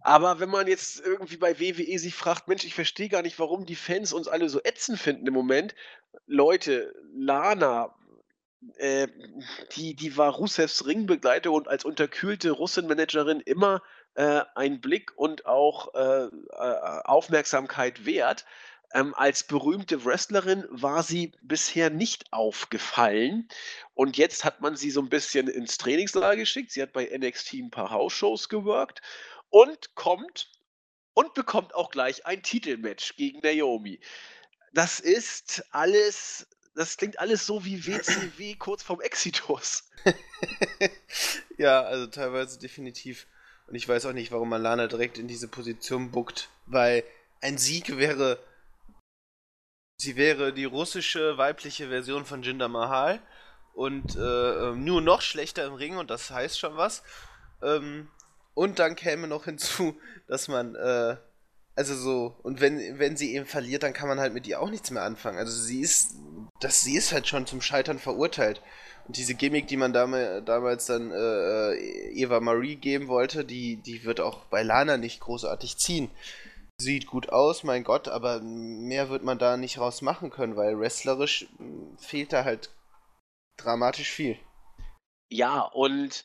[0.00, 3.66] Aber wenn man jetzt irgendwie bei WWE sich fragt, Mensch, ich verstehe gar nicht, warum
[3.66, 5.74] die Fans uns alle so ätzend finden im Moment.
[6.26, 7.94] Leute, Lana,
[8.76, 9.08] äh,
[9.76, 13.82] die, die war Rusevs Ringbegleiter und als unterkühlte Russenmanagerin immer
[14.14, 18.44] äh, ein Blick und auch äh, äh, Aufmerksamkeit wert.
[18.92, 23.48] Ähm, als berühmte Wrestlerin war sie bisher nicht aufgefallen.
[23.94, 26.70] Und jetzt hat man sie so ein bisschen ins Trainingslager geschickt.
[26.70, 29.02] Sie hat bei NXT ein paar House-Shows gewirkt
[29.50, 30.52] und kommt
[31.12, 34.00] und bekommt auch gleich ein Titelmatch gegen Naomi.
[34.72, 39.88] Das ist alles, das klingt alles so wie WCW kurz vorm Exitus.
[41.58, 43.26] ja, also teilweise definitiv.
[43.66, 47.04] Und ich weiß auch nicht, warum man Lana direkt in diese Position buckt, weil
[47.40, 48.38] ein Sieg wäre.
[49.96, 53.20] Sie wäre die russische weibliche Version von Jinder Mahal
[53.74, 54.20] und äh,
[54.68, 57.02] ähm, nur noch schlechter im Ring und das heißt schon was.
[57.62, 58.08] Ähm,
[58.54, 59.98] und dann käme noch hinzu,
[60.28, 61.16] dass man, äh,
[61.76, 64.70] also so, und wenn, wenn sie eben verliert, dann kann man halt mit ihr auch
[64.70, 65.38] nichts mehr anfangen.
[65.38, 66.14] Also sie ist,
[66.60, 68.62] das, sie ist halt schon zum Scheitern verurteilt.
[69.06, 73.76] Und diese Gimmick, die man damals, damals dann äh, äh, Eva Marie geben wollte, die,
[73.76, 76.10] die wird auch bei Lana nicht großartig ziehen.
[76.80, 80.78] Sieht gut aus, mein Gott, aber mehr wird man da nicht raus machen können, weil
[80.78, 82.70] wrestlerisch hm, fehlt da halt
[83.56, 84.38] dramatisch viel.
[85.30, 86.24] Ja, und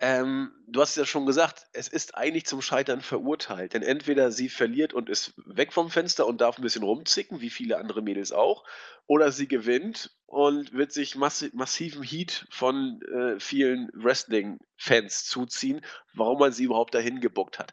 [0.00, 3.74] ähm, du hast es ja schon gesagt, es ist eigentlich zum Scheitern verurteilt.
[3.74, 7.50] Denn entweder sie verliert und ist weg vom Fenster und darf ein bisschen rumzicken, wie
[7.50, 8.64] viele andere Mädels auch,
[9.06, 15.80] oder sie gewinnt und wird sich massi massiven Heat von äh, vielen Wrestling-Fans zuziehen,
[16.14, 17.72] warum man sie überhaupt dahin gebuckt hat.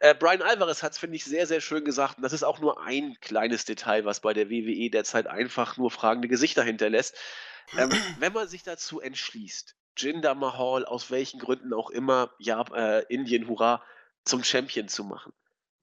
[0.00, 2.16] Äh, Brian Alvarez hat es, finde ich, sehr, sehr schön gesagt.
[2.16, 5.90] Und das ist auch nur ein kleines Detail, was bei der WWE derzeit einfach nur
[5.90, 7.16] fragende Gesichter hinterlässt.
[7.78, 13.04] Ähm, wenn man sich dazu entschließt, Jinder Mahal, aus welchen Gründen auch immer, ja, äh,
[13.12, 13.82] Indien, hurra,
[14.24, 15.32] zum Champion zu machen.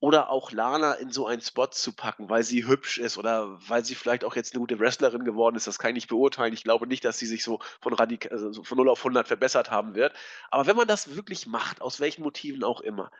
[0.02, 3.84] Oder auch Lana in so einen Spot zu packen, weil sie hübsch ist oder weil
[3.84, 5.68] sie vielleicht auch jetzt eine gute Wrestlerin geworden ist.
[5.68, 6.54] Das kann ich nicht beurteilen.
[6.54, 9.72] Ich glaube nicht, dass sie sich so von, Radik also von 0 auf 100 verbessert
[9.72, 10.14] haben wird.
[10.52, 13.12] Aber wenn man das wirklich macht, aus welchen Motiven auch immer,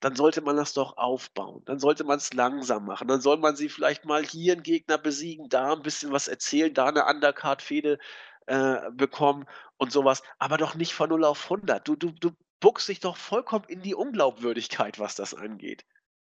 [0.00, 1.62] dann sollte man das doch aufbauen.
[1.66, 3.08] Dann sollte man es langsam machen.
[3.08, 6.74] Dann soll man sie vielleicht mal hier einen Gegner besiegen, da ein bisschen was erzählen,
[6.74, 7.98] da eine Undercard-Fehde
[8.46, 11.86] äh, bekommen und sowas, aber doch nicht von 0 auf 100.
[11.86, 12.30] Du, du, du
[12.60, 15.84] buckst dich doch vollkommen in die Unglaubwürdigkeit, was das angeht.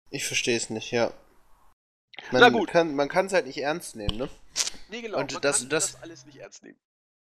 [0.10, 1.14] Ich verstehe es nicht, ja.
[2.32, 2.70] Man Na gut.
[2.70, 4.30] Kann, man kann es halt nicht ernst nehmen, ne?
[4.89, 5.20] Nee, genau.
[5.20, 6.80] Und man das, kann das, das alles nicht ernst nehmen.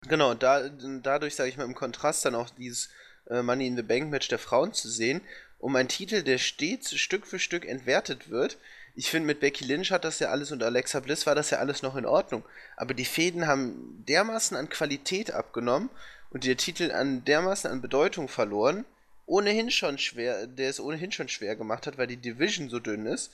[0.07, 2.89] Genau, da, dadurch, sage ich mal, im Kontrast dann auch dieses
[3.29, 5.21] äh, Money in the Bank Match der Frauen zu sehen,
[5.59, 8.57] um einen Titel, der stets Stück für Stück entwertet wird,
[8.95, 11.59] ich finde, mit Becky Lynch hat das ja alles und Alexa Bliss war das ja
[11.59, 12.43] alles noch in Ordnung.
[12.75, 15.89] Aber die Fäden haben dermaßen an Qualität abgenommen
[16.29, 18.85] und der Titel an dermaßen an Bedeutung verloren,
[19.25, 23.05] ohnehin schon schwer, der es ohnehin schon schwer gemacht hat, weil die Division so dünn
[23.05, 23.31] ist.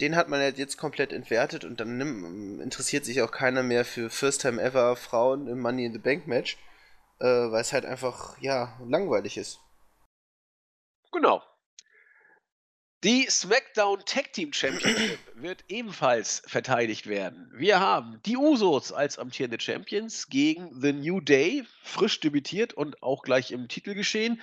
[0.00, 3.84] Den hat man halt jetzt komplett entwertet und dann nimm, interessiert sich auch keiner mehr
[3.84, 6.56] für First Time Ever Frauen im Money in the Bank Match,
[7.20, 9.60] äh, weil es halt einfach, ja, langweilig ist.
[11.10, 11.42] Genau.
[13.04, 17.48] Die SmackDown Tag Team Championship wird ebenfalls verteidigt werden.
[17.54, 23.22] Wir haben die Usos als amtierende Champions gegen The New Day, frisch debütiert und auch
[23.22, 24.40] gleich im Titel geschehen.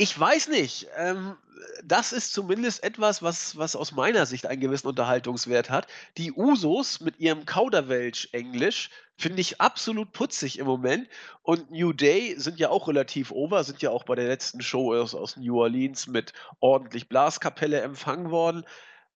[0.00, 0.86] Ich weiß nicht.
[0.96, 1.36] Ähm,
[1.84, 5.88] das ist zumindest etwas, was, was aus meiner Sicht einen gewissen Unterhaltungswert hat.
[6.16, 8.88] Die Usos mit ihrem Kauderwelsch-Englisch
[9.18, 11.06] finde ich absolut putzig im Moment.
[11.42, 14.94] Und New Day sind ja auch relativ over, sind ja auch bei der letzten Show
[14.94, 18.64] aus, aus New Orleans mit ordentlich Blaskapelle empfangen worden.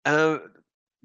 [0.03, 0.37] Äh,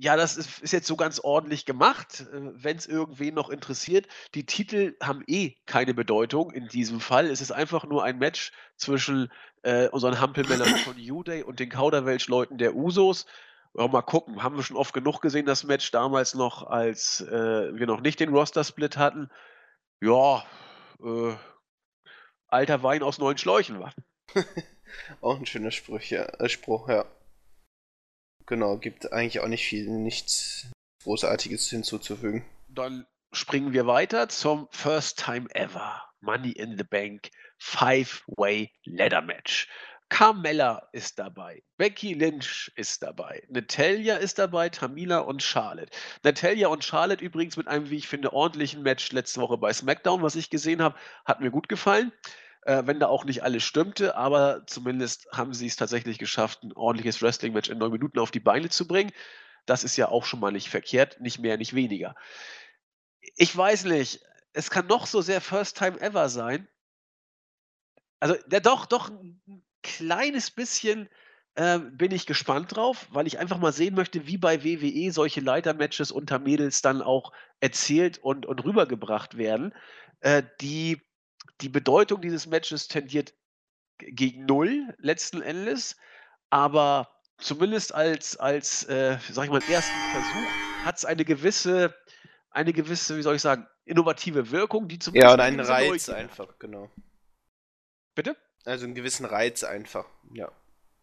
[0.01, 4.07] ja, das ist, ist, jetzt so ganz ordentlich gemacht, äh, wenn es irgendwen noch interessiert.
[4.33, 7.27] Die Titel haben eh keine Bedeutung in diesem Fall.
[7.27, 9.29] Es ist einfach nur ein Match zwischen
[9.63, 13.25] äh, unseren Hampelmännern von U-Day und den Kauderwelsch-Leuten der Usos.
[13.73, 17.75] Ja, mal gucken, haben wir schon oft genug gesehen, das Match damals noch, als äh,
[17.75, 19.29] wir noch nicht den Roster-Split hatten.
[19.99, 20.45] Ja,
[21.03, 21.35] äh,
[22.47, 23.93] alter Wein aus neuen Schläuchen war.
[25.21, 26.23] auch ein schöner Spruch, ja.
[26.23, 27.05] Äh, Spruch, ja.
[28.49, 30.71] Genau, gibt eigentlich auch nicht viel, nichts
[31.03, 32.43] Großartiges hinzuzufügen.
[32.67, 37.29] Dann springen wir weiter zum First Time Ever Money in the Bank
[37.59, 39.69] Five-Way Ladder Match.
[40.09, 45.95] Carmella ist dabei, Becky Lynch ist dabei, Natalia ist dabei, Tamina und Charlotte.
[46.23, 50.23] Natalia und Charlotte übrigens mit einem, wie ich finde, ordentlichen Match letzte Woche bei SmackDown,
[50.23, 52.11] was ich gesehen habe, hat mir gut gefallen.
[52.69, 56.71] Äh, wenn da auch nicht alles stimmte, aber zumindest haben sie es tatsächlich geschafft, ein
[56.73, 59.11] ordentliches Wrestling-Match in neun Minuten auf die Beine zu bringen.
[59.65, 62.13] Das ist ja auch schon mal nicht verkehrt, nicht mehr, nicht weniger.
[63.37, 64.21] Ich weiß nicht,
[64.53, 66.67] es kann noch so sehr First Time Ever sein.
[68.19, 69.41] Also, ja, doch, doch, ein
[69.81, 71.09] kleines bisschen
[71.55, 75.41] äh, bin ich gespannt drauf, weil ich einfach mal sehen möchte, wie bei WWE solche
[75.41, 79.73] Leitermatches unter Mädels dann auch erzählt und, und rübergebracht werden.
[80.19, 81.01] Äh, die,
[81.61, 83.33] die Bedeutung dieses Matches tendiert
[83.97, 85.97] gegen Null letzten Endes,
[86.49, 90.49] aber zumindest als, als äh, sag ich mal, ersten Versuch
[90.85, 91.93] hat es eine gewisse,
[92.51, 95.27] eine gewisse, wie soll ich sagen, innovative Wirkung, die zumindest.
[95.27, 96.89] Ja, oder einen Reiz einfach, genau.
[98.15, 98.37] Bitte?
[98.65, 100.51] Also einen gewissen Reiz einfach, ja.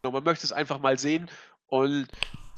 [0.02, 1.30] Genau, man möchte es einfach mal sehen
[1.66, 2.08] und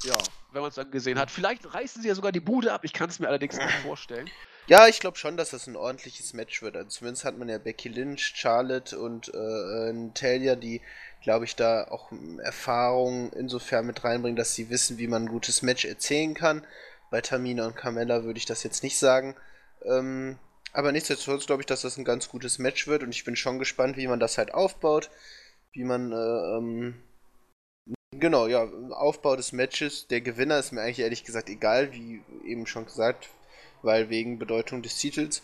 [0.03, 0.17] ja,
[0.51, 2.93] wenn man es dann gesehen hat, vielleicht reißen sie ja sogar die Bude ab, ich
[2.93, 4.29] kann es mir allerdings nicht vorstellen.
[4.69, 6.75] Ja, ich glaube schon, dass das ein ordentliches Match wird.
[6.77, 10.81] Also zumindest hat man ja Becky Lynch, Charlotte und äh, Natalia, die,
[11.23, 12.11] glaube ich, da auch
[12.43, 16.67] Erfahrung insofern mit reinbringen, dass sie wissen, wie man ein gutes Match erzählen kann.
[17.09, 19.35] Bei Tamina und Carmella würde ich das jetzt nicht sagen.
[19.85, 20.37] Ähm,
[20.71, 23.57] aber nichtsdestotrotz glaube ich, dass das ein ganz gutes Match wird und ich bin schon
[23.57, 25.09] gespannt, wie man das halt aufbaut.
[25.71, 27.01] Wie man, äh, ähm,
[28.11, 30.05] genau, ja, Aufbau des Matches.
[30.09, 33.29] Der Gewinner ist mir eigentlich ehrlich gesagt egal, wie eben schon gesagt,
[33.81, 35.41] weil wegen Bedeutung des Titels.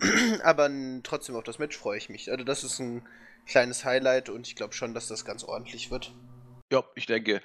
[0.42, 0.70] Aber
[1.02, 2.30] trotzdem auf das Match freue ich mich.
[2.30, 3.06] Also das ist ein
[3.46, 6.12] kleines Highlight und ich glaube schon, dass das ganz ordentlich wird.
[6.70, 7.40] Ja, ich denke,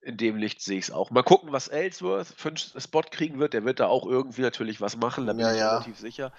[0.00, 1.10] in dem Licht sehe ich es auch.
[1.10, 3.52] Mal gucken, was Ellsworth für einen Spot kriegen wird.
[3.52, 5.70] Der wird da auch irgendwie natürlich was machen, da bin ja, ich ja.
[5.70, 6.32] relativ sicher.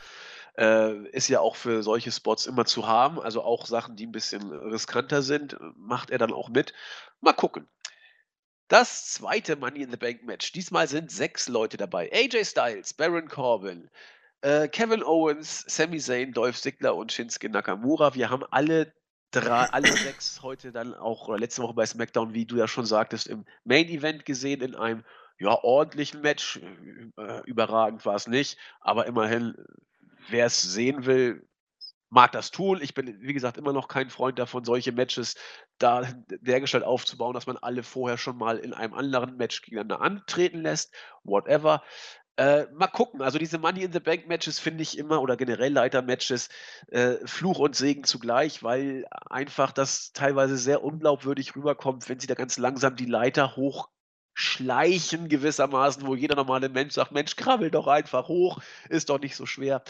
[0.57, 3.19] Äh, ist ja auch für solche Spots immer zu haben.
[3.19, 6.73] Also auch Sachen, die ein bisschen riskanter sind, macht er dann auch mit.
[7.21, 7.67] Mal gucken.
[8.69, 10.51] Das zweite Money in the Bank Match.
[10.51, 12.07] Diesmal sind sechs Leute dabei.
[12.13, 13.89] AJ Styles, Baron Corbin,
[14.41, 18.13] äh, Kevin Owens, Sami Zayn, Dolph Ziggler und Shinsuke Nakamura.
[18.13, 18.93] Wir haben alle
[19.31, 22.85] drei, alle sechs heute dann auch, oder letzte Woche bei SmackDown, wie du ja schon
[22.85, 25.03] sagtest, im Main Event gesehen, in einem
[25.39, 26.59] ja, ordentlichen Match.
[27.17, 29.55] Äh, überragend war es nicht, aber immerhin
[30.29, 31.48] wer es sehen will,
[32.09, 32.79] mag das tun.
[32.81, 35.35] Ich bin, wie gesagt, immer noch kein Freund davon, solche Matches
[35.77, 36.07] da
[36.41, 40.93] dergestalt aufzubauen, dass man alle vorher schon mal in einem anderen Match gegeneinander antreten lässt.
[41.23, 41.83] Whatever.
[42.37, 43.21] Äh, mal gucken.
[43.21, 46.49] Also diese Money in the Bank Matches finde ich immer oder generell Leiter Matches
[46.87, 52.35] äh, Fluch und Segen zugleich, weil einfach das teilweise sehr unglaubwürdig rüberkommt, wenn sie da
[52.35, 58.29] ganz langsam die Leiter hochschleichen gewissermaßen, wo jeder normale Mensch sagt, Mensch, krabbel doch einfach
[58.29, 59.83] hoch, ist doch nicht so schwer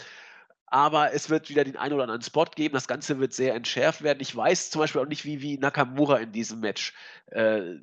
[0.70, 2.74] aber es wird wieder den einen oder anderen Spot geben.
[2.74, 4.20] Das Ganze wird sehr entschärft werden.
[4.20, 6.94] Ich weiß zum Beispiel auch nicht, wie, wie Nakamura in diesem Match
[7.26, 7.74] äh,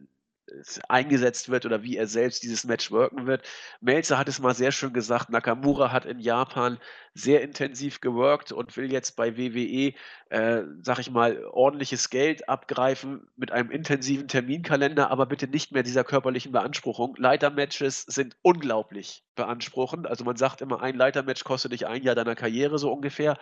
[0.88, 3.48] eingesetzt wird oder wie er selbst dieses Match worken wird.
[3.82, 6.80] Melzer hat es mal sehr schön gesagt, Nakamura hat in Japan
[7.14, 9.94] sehr intensiv geworkt und will jetzt bei WWE,
[10.30, 15.84] äh, sag ich mal, ordentliches Geld abgreifen mit einem intensiven Terminkalender, aber bitte nicht mehr
[15.84, 17.16] dieser körperlichen Beanspruchung.
[17.18, 20.08] Leitermatches sind unglaublich beanspruchend.
[20.08, 23.38] Also man sagt immer, ein Leitermatch kostet dich ein Jahr deiner Karriere so ungefähr.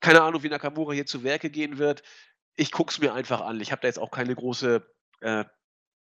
[0.00, 2.02] Keine Ahnung, wie Nakamura hier zu Werke gehen wird.
[2.56, 3.60] Ich gucke es mir einfach an.
[3.60, 4.86] Ich habe da jetzt auch keine große
[5.22, 5.44] äh,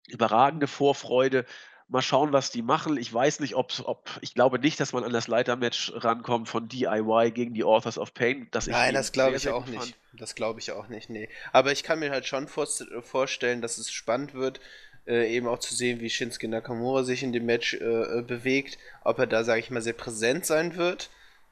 [0.08, 1.46] überragende Vorfreude.
[1.88, 2.96] Mal schauen, was die machen.
[2.96, 6.70] Ich weiß nicht, ob, ob ich glaube nicht, dass man an das Leitermatch rankommt von
[6.70, 8.50] DIY gegen die Authors of Pain.
[8.68, 9.98] Nein, das glaube ich auch nicht.
[10.14, 11.28] Das glaube ich auch nicht, nee.
[11.52, 14.62] Aber ich kann mir halt schon vorstellen, dass es spannend wird,
[15.06, 18.78] äh, eben auch zu sehen, wie Shinsuke Nakamura sich in dem Match äh, äh bewegt.
[19.04, 21.10] Ob er da, sage ich mal, sehr präsent sein wird.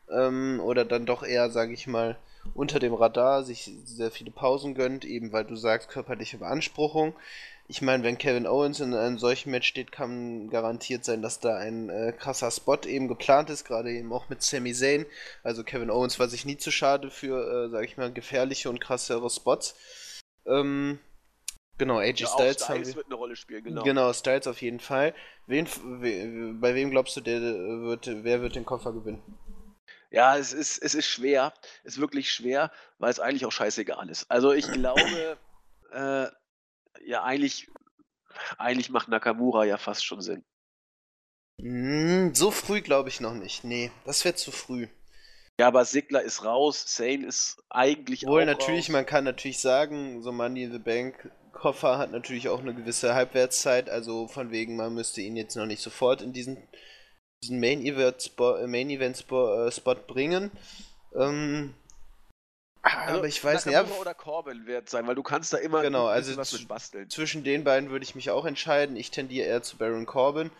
[0.10, 2.18] Ähm, oder dann doch eher, sage ich mal,
[2.54, 7.14] unter dem Radar sich sehr viele Pausen gönnt, eben weil du sagst, körperliche Beanspruchung
[7.70, 11.56] ich meine, wenn Kevin Owens in einem solchen Match steht, kann garantiert sein, dass da
[11.56, 15.06] ein äh, krasser Spot eben geplant ist, gerade eben auch mit Sami Zayn.
[15.44, 18.82] Also Kevin Owens war sich nie zu schade für, äh, sag ich mal, gefährliche und
[18.82, 19.76] krassere Spots.
[20.48, 21.00] Ähm,
[21.78, 23.84] Genau, AJ ja, Styles, Styles wird eine Rolle spielen, genau.
[23.84, 25.16] Genau, Styles auf jeden Fall.
[25.48, 25.66] Wen,
[26.60, 29.24] bei wem glaubst du, der wird, wer wird den Koffer gewinnen?
[30.12, 31.54] Ja, es ist, es ist schwer.
[31.86, 34.30] Es ist wirklich schwer, weil es eigentlich auch scheißegal ist.
[34.30, 35.38] Also ich glaube,
[35.92, 36.28] äh,
[37.06, 37.70] ja, eigentlich,
[38.58, 40.44] eigentlich macht Nakamura ja fast schon Sinn.
[41.62, 43.64] Hm, so früh glaube ich noch nicht.
[43.64, 44.88] Nee, das wäre zu früh.
[45.60, 48.94] Ja, aber Sigler ist raus, Sane ist eigentlich Wohl, auch natürlich, raus.
[48.94, 53.14] man kann natürlich sagen, so Money in the Bank Koffer hat natürlich auch eine gewisse
[53.14, 56.58] Halbwertszeit, also von wegen, man müsste ihn jetzt noch nicht sofort in diesen,
[57.44, 60.52] diesen Main Event Spot, äh, Main Event Spot, äh, Spot bringen.
[61.14, 61.74] Ähm,
[62.82, 63.74] also, aber ich weiß nicht.
[63.74, 67.10] Ja, oder Corbin wird sein, weil du kannst da immer genau, also was mit basteln.
[67.10, 68.96] Zwischen den beiden würde ich mich auch entscheiden.
[68.96, 70.52] Ich tendiere eher zu Baron Corbin.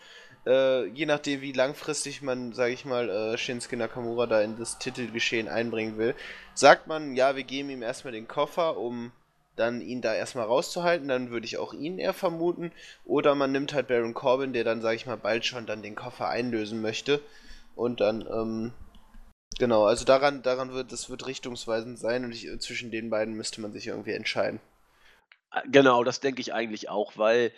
[0.46, 4.78] Äh, je nachdem, wie langfristig man, sage ich mal, äh, Shinsuke Nakamura da in das
[4.78, 6.14] Titelgeschehen einbringen will,
[6.54, 9.12] sagt man, ja, wir geben ihm erstmal den Koffer, um
[9.56, 12.72] dann ihn da erstmal rauszuhalten, dann würde ich auch ihn eher vermuten.
[13.04, 15.94] Oder man nimmt halt Baron Corbin, der dann, sage ich mal, bald schon dann den
[15.94, 17.20] Koffer einlösen möchte.
[17.76, 18.72] Und dann, ähm,
[19.60, 23.60] genau, also daran, daran wird, das wird richtungsweisend sein und ich, zwischen den beiden müsste
[23.60, 24.58] man sich irgendwie entscheiden.
[25.66, 27.52] Genau, das denke ich eigentlich auch, weil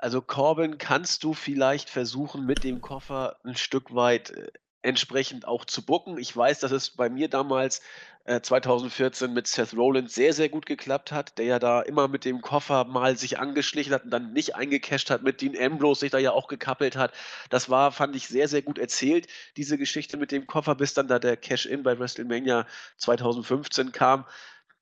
[0.00, 4.50] also Corbin kannst du vielleicht versuchen, mit dem Koffer ein Stück weit, äh,
[4.82, 6.18] entsprechend auch zu bucken.
[6.18, 7.80] Ich weiß, dass es bei mir damals,
[8.28, 12.24] äh, 2014 mit Seth Rollins sehr, sehr gut geklappt hat, der ja da immer mit
[12.26, 16.10] dem Koffer mal sich angeschlichen hat und dann nicht eingecasht hat, mit Dean Ambrose sich
[16.10, 17.12] da ja auch gekappelt hat.
[17.48, 21.08] Das war fand ich sehr, sehr gut erzählt, diese Geschichte mit dem Koffer, bis dann
[21.08, 22.66] da der Cash-in bei WrestleMania
[22.98, 24.26] 2015 kam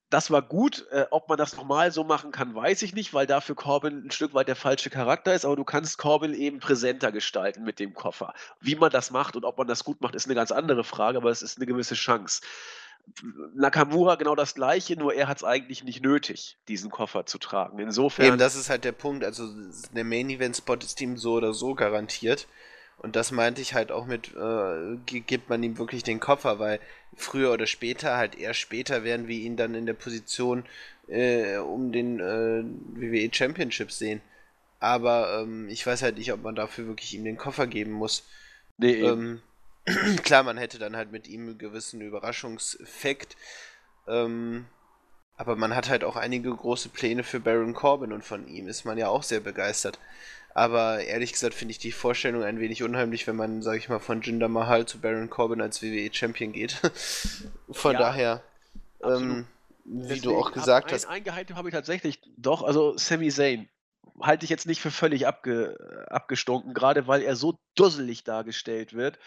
[0.09, 0.85] das war gut.
[0.91, 4.11] Äh, ob man das nochmal so machen kann, weiß ich nicht, weil dafür Corbin ein
[4.11, 5.45] Stück weit der falsche Charakter ist.
[5.45, 8.33] Aber du kannst Corbin eben präsenter gestalten mit dem Koffer.
[8.61, 11.17] Wie man das macht und ob man das gut macht, ist eine ganz andere Frage,
[11.17, 12.41] aber es ist eine gewisse Chance.
[13.55, 17.79] Nakamura genau das gleiche, nur er hat es eigentlich nicht nötig, diesen Koffer zu tragen.
[17.79, 18.25] Insofern.
[18.25, 19.23] Eben, das ist halt der Punkt.
[19.23, 19.47] Also
[19.93, 22.47] der Main Event Spot ist ihm so oder so garantiert.
[22.97, 26.79] Und das meinte ich halt auch mit, äh, gibt man ihm wirklich den Koffer, weil
[27.15, 30.65] früher oder später, halt eher später, werden wir ihn dann in der Position
[31.07, 34.21] äh, um den äh, WWE Championship sehen.
[34.79, 38.23] Aber ähm, ich weiß halt nicht, ob man dafür wirklich ihm den Koffer geben muss.
[38.77, 39.41] Nee, ähm,
[40.23, 43.35] klar, man hätte dann halt mit ihm einen gewissen Überraschungseffekt.
[44.07, 44.65] Ähm,
[45.35, 48.85] aber man hat halt auch einige große Pläne für Baron Corbin und von ihm ist
[48.85, 49.99] man ja auch sehr begeistert.
[50.57, 53.99] Aber ehrlich gesagt finde ich die Vorstellung ein wenig unheimlich, wenn man, sage ich mal,
[53.99, 56.81] von Jinder Mahal zu Baron Corbin als WWE-Champion geht.
[57.69, 58.43] von ja, daher,
[59.03, 59.45] ähm,
[59.85, 61.05] wie Deswegen du auch gesagt hast.
[61.05, 63.69] Ein Eingehalten habe ich tatsächlich doch, also Sami Zayn
[64.19, 65.77] halte ich jetzt nicht für völlig abge,
[66.09, 69.19] abgestunken, gerade weil er so dusselig dargestellt wird,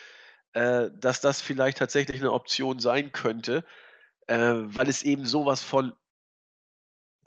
[0.55, 3.65] äh, dass das vielleicht tatsächlich eine Option sein könnte,
[4.27, 5.93] äh, weil es eben sowas von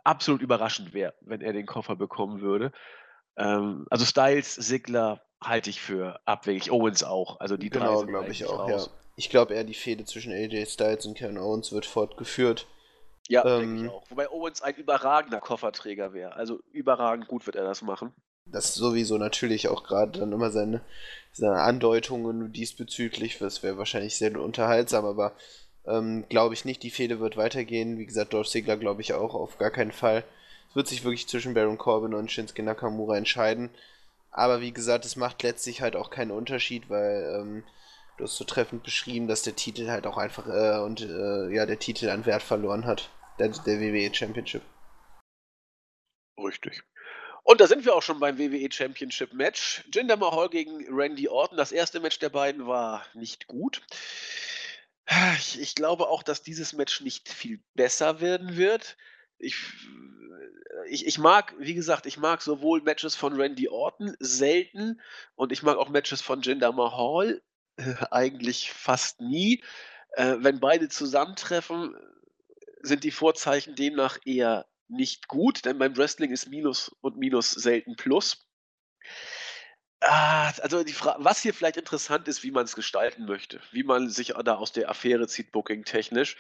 [0.04, 2.74] absolut überraschend wäre, wenn er den Koffer bekommen würde.
[3.38, 6.72] Ähm, also Styles, Sigler halte ich für abwegig.
[6.72, 7.40] Owens auch.
[7.40, 8.90] Also die genau, drei glaube ich auch, raus.
[8.92, 9.00] ja.
[9.16, 12.68] Ich glaube eher, die Fehde zwischen AJ Styles und Kevin Owens wird fortgeführt.
[13.30, 14.04] Ja, ähm, denke ich auch.
[14.10, 16.34] Wobei Owens ein überragender Kofferträger wäre.
[16.34, 18.14] Also überragend gut wird er das machen.
[18.46, 20.82] Das sowieso natürlich auch gerade dann immer seine,
[21.32, 23.38] seine Andeutungen diesbezüglich.
[23.38, 25.34] Das wäre wahrscheinlich sehr unterhaltsam, aber
[25.86, 26.84] ähm, glaube ich nicht.
[26.84, 27.98] Die Fehde wird weitergehen.
[27.98, 30.24] Wie gesagt, Dolph Ziggler glaube ich auch auf gar keinen Fall
[30.74, 33.70] wird sich wirklich zwischen Baron Corbin und Shinsuke Nakamura entscheiden.
[34.32, 37.64] Aber wie gesagt, es macht letztlich halt auch keinen Unterschied, weil ähm,
[38.18, 41.66] du hast so treffend beschrieben, dass der Titel halt auch einfach äh, und äh, ja,
[41.66, 43.10] der Titel an Wert verloren hat.
[43.40, 44.64] Der, der WWE Championship.
[46.38, 46.84] Richtig.
[47.44, 49.84] Und da sind wir auch schon beim WWE Championship Match.
[49.94, 51.58] Jinder Mahal gegen Randy Orton.
[51.58, 53.82] Das erste Match der beiden war nicht gut.
[55.38, 58.96] Ich, ich glaube auch, dass dieses Match nicht viel besser werden wird.
[59.38, 59.56] Ich
[60.88, 65.02] ich, ich mag, wie gesagt, ich mag sowohl Matches von Randy Orton selten
[65.36, 67.42] und ich mag auch Matches von Jinder Mahal
[67.78, 69.64] äh, eigentlich fast nie.
[70.14, 71.96] Äh, wenn beide zusammentreffen,
[72.82, 77.96] sind die Vorzeichen demnach eher nicht gut, denn beim Wrestling ist Minus und Minus selten
[77.96, 78.46] Plus.
[80.02, 80.84] Ah, also
[81.18, 84.74] was hier vielleicht interessant ist, wie man es gestalten möchte, wie man sich da aus
[84.74, 86.36] der Affäre zieht, booking technisch.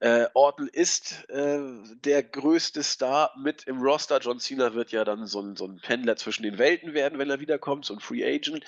[0.00, 1.60] Äh, Orton ist äh,
[2.04, 4.18] der größte Star mit im Roster.
[4.18, 7.30] John Cena wird ja dann so ein, so ein Pendler zwischen den Welten werden, wenn
[7.30, 8.64] er wiederkommt, so ein Free Agent.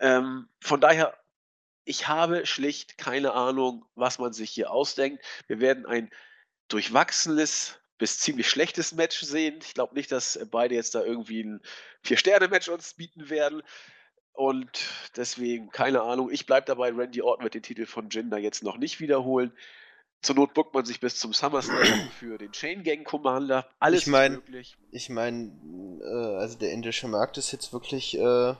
[0.00, 1.16] Ähm, von daher,
[1.84, 5.24] ich habe schlicht keine Ahnung, was man sich hier ausdenkt.
[5.46, 6.10] Wir werden ein
[6.68, 9.58] durchwachsenes bis ziemlich schlechtes Match sehen.
[9.62, 11.60] Ich glaube nicht, dass beide jetzt da irgendwie ein
[12.02, 13.62] Vier-Sterne-Match uns bieten werden.
[14.32, 18.62] Und deswegen, keine Ahnung, ich bleibe dabei, Randy Orton wird den Titel von Jinder jetzt
[18.62, 19.52] noch nicht wiederholen.
[20.22, 23.68] Zur Not bookt man sich bis zum SummerSlam für den Chain Gang Commander.
[23.78, 24.76] Alles ich mein, möglich.
[24.90, 25.52] Ich meine,
[26.02, 28.18] äh, also der indische Markt ist jetzt wirklich.
[28.18, 28.54] Äh,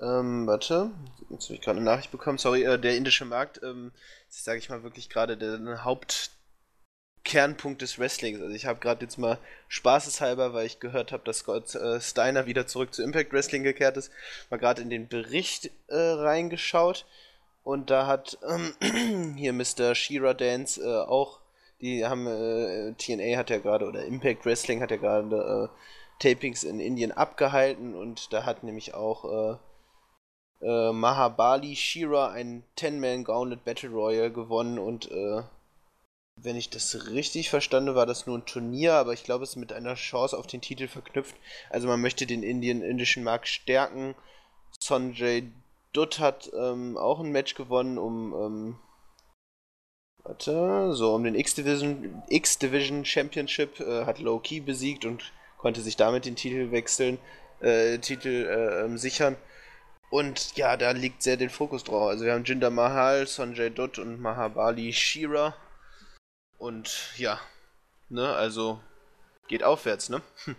[0.00, 0.90] ähm, warte,
[1.30, 2.38] jetzt habe ich gerade eine Nachricht bekommen.
[2.38, 3.92] Sorry, äh, der indische Markt ähm,
[4.28, 6.32] ist, sage ich mal, wirklich gerade der Haupt
[7.24, 8.40] Kernpunkt des Wrestlings.
[8.40, 9.38] Also ich habe gerade jetzt mal
[9.68, 13.96] spaßeshalber, weil ich gehört habe, dass Scott äh, Steiner wieder zurück zu Impact Wrestling gekehrt
[13.96, 14.12] ist,
[14.50, 17.06] mal gerade in den Bericht äh, reingeschaut
[17.64, 19.94] und da hat ähm, hier Mr.
[19.94, 21.40] Shira Dance äh, auch,
[21.80, 26.62] die haben äh, TNA hat ja gerade oder Impact Wrestling hat ja gerade äh, Tapings
[26.62, 33.90] in Indien abgehalten und da hat nämlich auch äh, Mahabali Shira ein 10-Man Gauntlet Battle
[33.90, 35.10] Royal gewonnen und
[36.36, 39.56] wenn ich das richtig verstanden, war das nur ein Turnier, aber ich glaube, es ist
[39.56, 41.36] mit einer Chance auf den Titel verknüpft.
[41.70, 44.14] Also man möchte den Indien, indischen Markt stärken.
[44.80, 45.50] Sonjay
[45.94, 48.78] Dutt hat ähm, auch ein Match gewonnen, um ähm,
[50.24, 55.96] warte, so um den X-Division X-Division Championship äh, hat Low Key besiegt und konnte sich
[55.96, 57.18] damit den Titel wechseln,
[57.60, 59.36] äh, Titel äh, ähm, sichern.
[60.10, 62.08] Und ja, da liegt sehr den Fokus drauf.
[62.08, 65.54] Also wir haben Jinder Mahal, Sonjay Dutt und Mahabali Shira
[66.58, 67.40] und ja,
[68.08, 68.80] ne, also
[69.48, 70.22] geht aufwärts, ne?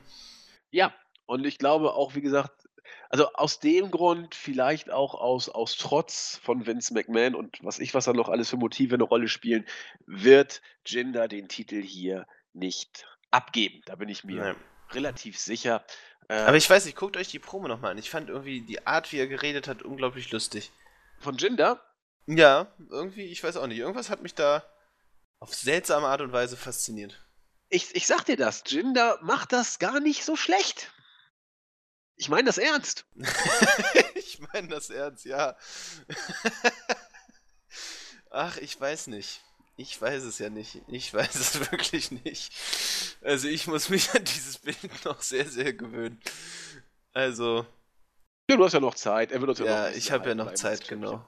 [0.72, 0.94] Ja,
[1.26, 2.65] und ich glaube auch, wie gesagt,
[3.10, 7.94] also aus dem Grund, vielleicht auch aus, aus Trotz von Vince McMahon und was ich,
[7.94, 9.66] was da noch alles für Motive eine Rolle spielen,
[10.06, 13.82] wird Jinder den Titel hier nicht abgeben.
[13.86, 14.56] Da bin ich mir Nein.
[14.92, 15.86] relativ sicher.
[16.28, 17.98] Äh, Aber ich weiß nicht, guckt euch die Promo nochmal an.
[17.98, 20.72] Ich fand irgendwie die Art, wie er geredet hat, unglaublich lustig.
[21.20, 21.82] Von Jinder?
[22.28, 23.78] Ja, irgendwie, ich weiß auch nicht.
[23.78, 24.64] Irgendwas hat mich da
[25.40, 27.22] auf seltsame Art und Weise fasziniert.
[27.70, 30.92] Ich, ich sag dir das, Jinder macht das gar nicht so schlecht.
[32.18, 33.06] Ich meine das ernst.
[34.16, 35.58] ich meine das ernst, ja.
[38.30, 39.42] Ach, ich weiß nicht.
[39.78, 40.82] Ich weiß es ja nicht.
[40.88, 42.54] Ich weiß es wirklich nicht.
[43.22, 46.22] Also ich muss mich an dieses Bild noch sehr, sehr gewöhnen.
[47.14, 47.66] Also.
[48.50, 49.32] Ja, du hast ja noch Zeit.
[49.32, 51.26] Er wird uns ja, ja noch ich habe ja noch Zeit, genau.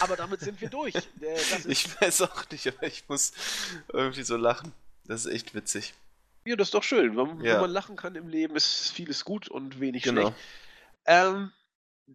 [0.00, 0.94] Aber damit sind wir durch.
[1.66, 3.32] ich weiß auch nicht, aber ich muss
[3.92, 4.72] irgendwie so lachen.
[5.04, 5.94] Das ist echt witzig.
[6.50, 7.16] Ja, das ist doch schön.
[7.16, 7.54] Wenn, ja.
[7.54, 10.22] wenn man lachen kann im Leben, ist vieles gut und wenig genau.
[10.22, 10.36] schlecht.
[11.06, 11.52] Ähm,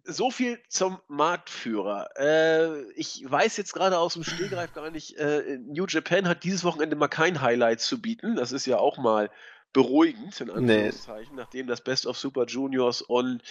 [0.04, 2.10] so viel zum Marktführer.
[2.18, 6.64] Äh, ich weiß jetzt gerade aus dem Stillgreif gar nicht, äh, New Japan hat dieses
[6.64, 8.36] Wochenende mal kein Highlight zu bieten.
[8.36, 9.30] Das ist ja auch mal
[9.72, 11.40] beruhigend, in Anführungszeichen, nee.
[11.40, 13.42] nachdem das Best of Super Juniors und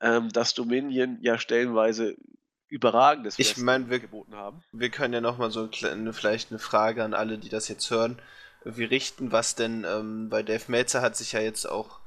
[0.00, 2.16] ähm, das Dominion ja stellenweise
[2.68, 4.62] überragendes ich mein, wir, geboten haben.
[4.72, 8.20] Wir können ja nochmal so eine, vielleicht eine Frage an alle, die das jetzt hören,
[8.64, 12.00] irgendwie richten, was denn, ähm, bei Dave Meltzer hat sich ja jetzt auch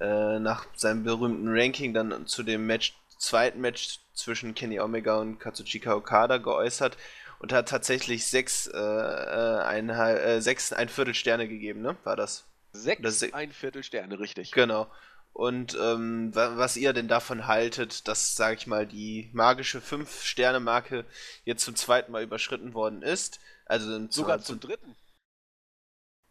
[0.00, 5.38] äh, nach seinem berühmten Ranking dann zu dem Match, zweiten Match zwischen Kenny Omega und
[5.38, 6.96] Katsuchika Okada geäußert
[7.38, 11.96] und hat tatsächlich sechs, äh, äh ein, äh, sechs ein Viertel Sterne gegeben, ne?
[12.04, 12.44] War das?
[12.72, 14.52] Sechs, se ein Viertel Sterne, richtig.
[14.52, 14.88] Genau
[15.32, 21.06] und ähm, was ihr denn davon haltet, dass, sage ich mal, die magische 5-Sterne-Marke
[21.44, 23.40] jetzt zum zweiten Mal überschritten worden ist.
[23.64, 24.94] Also sogar zum dritten.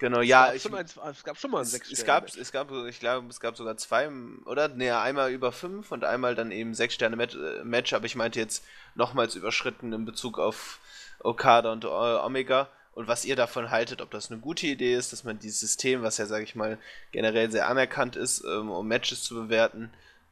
[0.01, 0.51] Genau, es ja.
[0.51, 3.39] Ich, ein, es gab schon mal ein sechs es gab, es gab, ich glaube, es
[3.39, 4.09] gab sogar zwei,
[4.45, 4.67] oder?
[4.67, 8.39] Nee, einmal über fünf und einmal dann eben sechs Sterne äh, Match, aber ich meinte
[8.39, 10.79] jetzt nochmals überschritten in Bezug auf
[11.19, 15.23] Okada und Omega und was ihr davon haltet, ob das eine gute Idee ist, dass
[15.23, 16.79] man dieses System, was ja, sage ich mal,
[17.11, 19.91] generell sehr anerkannt ist, ähm, um Matches zu bewerten,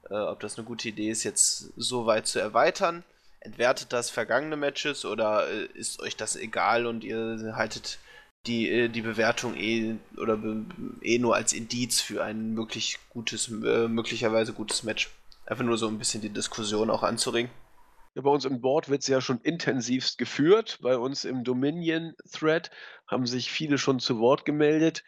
[0.09, 3.03] äh, ob das eine gute Idee ist, jetzt so weit zu erweitern.
[3.39, 7.99] Entwertet das vergangene Matches oder äh, ist euch das egal und ihr haltet
[8.47, 10.39] die, äh, die Bewertung eh oder
[11.01, 15.09] eh nur als Indiz für ein möglich gutes, möglicherweise gutes Match?
[15.45, 17.49] Einfach nur so ein bisschen die Diskussion auch anzuregen.
[18.15, 20.79] Ja, bei uns im Board wird es ja schon intensivst geführt.
[20.81, 22.71] Bei uns im Dominion-Thread
[23.07, 25.03] haben sich viele schon zu Wort gemeldet.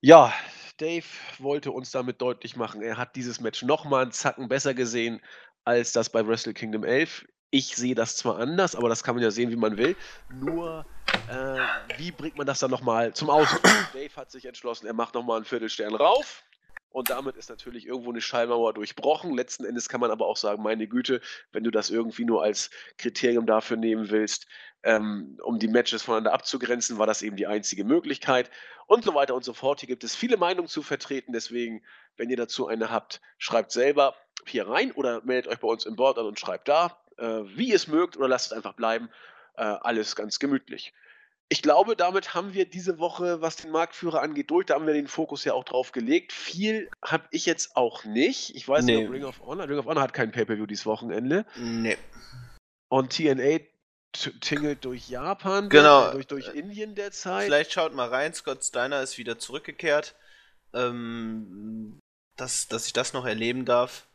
[0.00, 0.32] Ja,
[0.78, 1.04] Dave
[1.38, 5.20] wollte uns damit deutlich machen, er hat dieses Match nochmal einen Zacken besser gesehen
[5.64, 7.26] als das bei Wrestle Kingdom 11.
[7.54, 9.94] Ich sehe das zwar anders, aber das kann man ja sehen, wie man will.
[10.30, 10.86] Nur,
[11.28, 11.58] äh,
[11.98, 13.62] wie bringt man das dann nochmal zum Ausdruck?
[13.92, 16.44] Dave hat sich entschlossen, er macht nochmal einen Viertelstern rauf.
[16.88, 19.34] Und damit ist natürlich irgendwo eine Schallmauer durchbrochen.
[19.34, 21.20] Letzten Endes kann man aber auch sagen, meine Güte,
[21.52, 24.46] wenn du das irgendwie nur als Kriterium dafür nehmen willst,
[24.82, 28.50] ähm, um die Matches voneinander abzugrenzen, war das eben die einzige Möglichkeit.
[28.86, 29.80] Und so weiter und so fort.
[29.80, 31.34] Hier gibt es viele Meinungen zu vertreten.
[31.34, 31.84] Deswegen,
[32.16, 34.14] wenn ihr dazu eine habt, schreibt selber
[34.46, 37.70] hier rein oder meldet euch bei uns im Board an und schreibt da, äh, wie
[37.70, 39.08] ihr es mögt oder lasst es einfach bleiben.
[39.56, 40.92] Äh, alles ganz gemütlich
[41.52, 44.64] ich glaube, damit haben wir diese Woche, was den Marktführer angeht, durch.
[44.64, 46.32] Da haben wir den Fokus ja auch drauf gelegt.
[46.32, 48.56] Viel habe ich jetzt auch nicht.
[48.56, 48.96] Ich weiß nee.
[48.96, 49.68] nicht, ob Ring of Honor.
[49.68, 51.44] Ring of Honor hat kein Pay-Per-View dieses Wochenende.
[51.58, 51.98] Nee.
[52.88, 53.60] Und TNA
[54.40, 56.12] tingelt durch Japan, Genau.
[56.12, 57.44] durch, durch Indien derzeit.
[57.44, 60.14] Vielleicht schaut mal rein, Scott Steiner ist wieder zurückgekehrt.
[60.72, 62.00] Ähm,
[62.38, 64.06] dass, dass ich das noch erleben darf.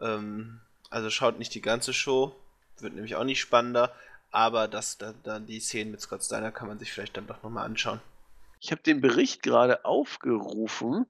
[0.00, 0.62] Ähm,
[0.92, 2.34] also schaut nicht die ganze Show,
[2.78, 3.94] wird nämlich auch nicht spannender,
[4.30, 7.42] aber das, da, da die Szenen mit Scott Steiner kann man sich vielleicht dann doch
[7.42, 8.00] nochmal anschauen.
[8.60, 11.06] Ich habe den Bericht gerade aufgerufen.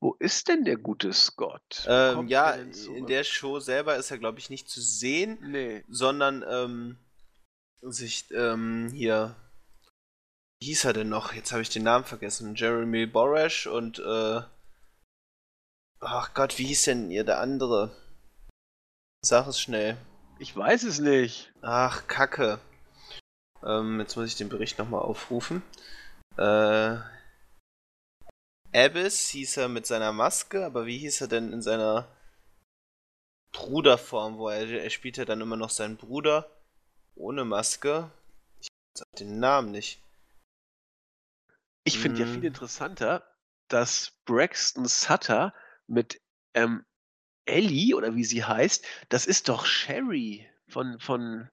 [0.00, 1.84] Wo ist denn der gute Scott?
[1.86, 5.84] Ähm, ja, in der Show selber ist er, glaube ich, nicht zu sehen, Nee.
[5.88, 6.98] sondern ähm,
[7.82, 9.36] sich ähm, hier.
[10.60, 11.32] Wie hieß er denn noch?
[11.32, 12.54] Jetzt habe ich den Namen vergessen.
[12.56, 14.40] Jeremy Borash und äh,
[16.00, 17.96] ach Gott, wie hieß denn ihr der andere?
[19.24, 19.96] Sag es schnell.
[20.38, 21.52] Ich weiß es nicht.
[21.62, 22.58] Ach, Kacke.
[23.62, 25.62] Ähm, jetzt muss ich den Bericht nochmal aufrufen.
[26.36, 26.96] Äh,
[28.74, 32.08] Abyss hieß er mit seiner Maske, aber wie hieß er denn in seiner
[33.52, 36.50] Bruderform, wo er, er spielt ja dann immer noch seinen Bruder
[37.14, 38.10] ohne Maske.
[38.60, 40.02] Ich weiß den Namen nicht.
[41.84, 42.34] Ich finde ja Hm.
[42.34, 43.22] viel interessanter,
[43.68, 45.54] dass Braxton Sutter
[45.86, 46.20] mit
[46.54, 46.84] ähm,
[47.46, 51.48] Ellie oder wie sie heißt, das ist doch Sherry von, von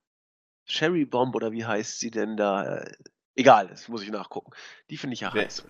[0.66, 2.86] Sherry Bomb oder wie heißt sie denn da?
[3.36, 4.52] Egal, das muss ich nachgucken.
[4.90, 5.64] Die finde ich ja Wer- heiß.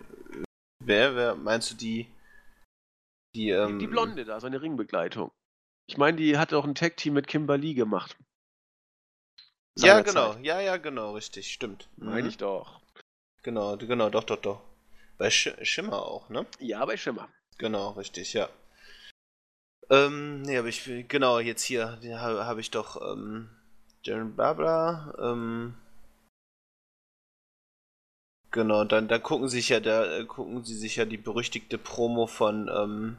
[0.82, 2.08] Wer, wer, meinst du die?
[3.36, 5.32] Die, ähm, die Blonde da, seine Ringbegleitung.
[5.88, 8.18] Ich meine, die hat auch ein Tag-Team mit Kimberly gemacht.
[9.78, 11.88] Ja, genau, ja, ja, genau, richtig, stimmt.
[11.98, 12.28] Meine Mhm.
[12.28, 12.82] ich doch.
[13.44, 14.62] Genau, genau, doch, doch, doch.
[15.18, 16.46] Bei Sch Schimmer auch, ne?
[16.60, 17.30] Ja, bei Schimmer.
[17.58, 18.50] Genau, richtig, ja.
[19.90, 23.50] Ähm, nee, aber ich genau, jetzt hier habe hab ich doch, ähm,
[24.04, 25.74] Jaren Barbara, ähm,
[28.52, 32.28] genau, dann, da gucken sich ja, da äh, gucken sie sich ja die berüchtigte Promo
[32.28, 33.18] von, ähm,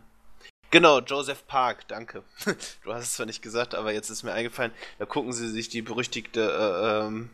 [0.70, 2.22] genau, Joseph Park, danke.
[2.84, 5.68] du hast es zwar nicht gesagt, aber jetzt ist mir eingefallen, da gucken sie sich
[5.70, 7.30] die berüchtigte, äh, ähm,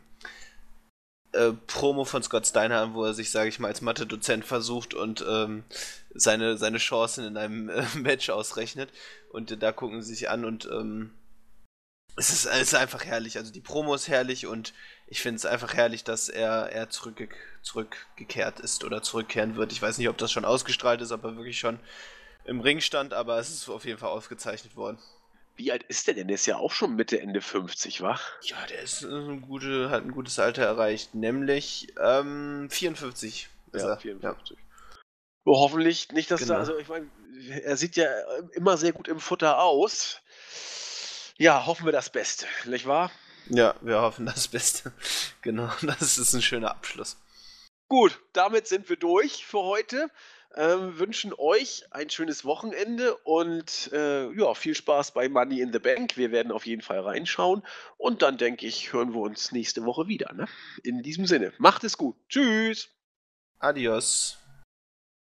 [1.36, 4.94] äh, Promo von Scott Steiner an, wo er sich, sage ich mal, als Mathe-Dozent versucht
[4.94, 5.64] und ähm,
[6.14, 8.90] seine, seine Chancen in einem äh, Match ausrechnet.
[9.30, 11.12] Und äh, da gucken sie sich an und ähm,
[12.16, 13.36] es, ist, es ist einfach herrlich.
[13.36, 14.72] Also die Promo ist herrlich und
[15.06, 17.28] ich finde es einfach herrlich, dass er, er zurückge
[17.62, 19.72] zurückgekehrt ist oder zurückkehren wird.
[19.72, 21.80] Ich weiß nicht, ob das schon ausgestrahlt ist, ob er wirklich schon
[22.44, 24.98] im Ring stand, aber es ist auf jeden Fall aufgezeichnet worden.
[25.56, 26.28] Wie alt ist der denn?
[26.28, 28.20] Der ist ja auch schon Mitte, Ende 50, wa?
[28.42, 33.82] Ja, der ist äh, ein gute, hat ein gutes Alter erreicht, nämlich ähm, 54 ist
[33.82, 33.96] Ja, er.
[33.98, 34.58] 54.
[35.44, 36.54] Oh, hoffentlich nicht, dass Genau.
[36.54, 37.08] da, also ich meine,
[37.62, 38.06] er sieht ja
[38.52, 40.20] immer sehr gut im Futter aus.
[41.38, 43.10] Ja, hoffen wir das Beste, nicht wahr?
[43.48, 44.92] Ja, wir hoffen das Beste.
[45.42, 47.16] Genau, das ist ein schöner Abschluss.
[47.88, 50.10] Gut, damit sind wir durch für heute.
[50.58, 55.78] Ähm, wünschen euch ein schönes Wochenende und äh, ja, viel Spaß bei Money in the
[55.78, 56.16] Bank.
[56.16, 57.62] Wir werden auf jeden Fall reinschauen
[57.98, 60.32] und dann denke ich, hören wir uns nächste Woche wieder.
[60.32, 60.46] Ne?
[60.82, 62.16] In diesem Sinne, macht es gut.
[62.30, 62.88] Tschüss.
[63.58, 64.38] Adios.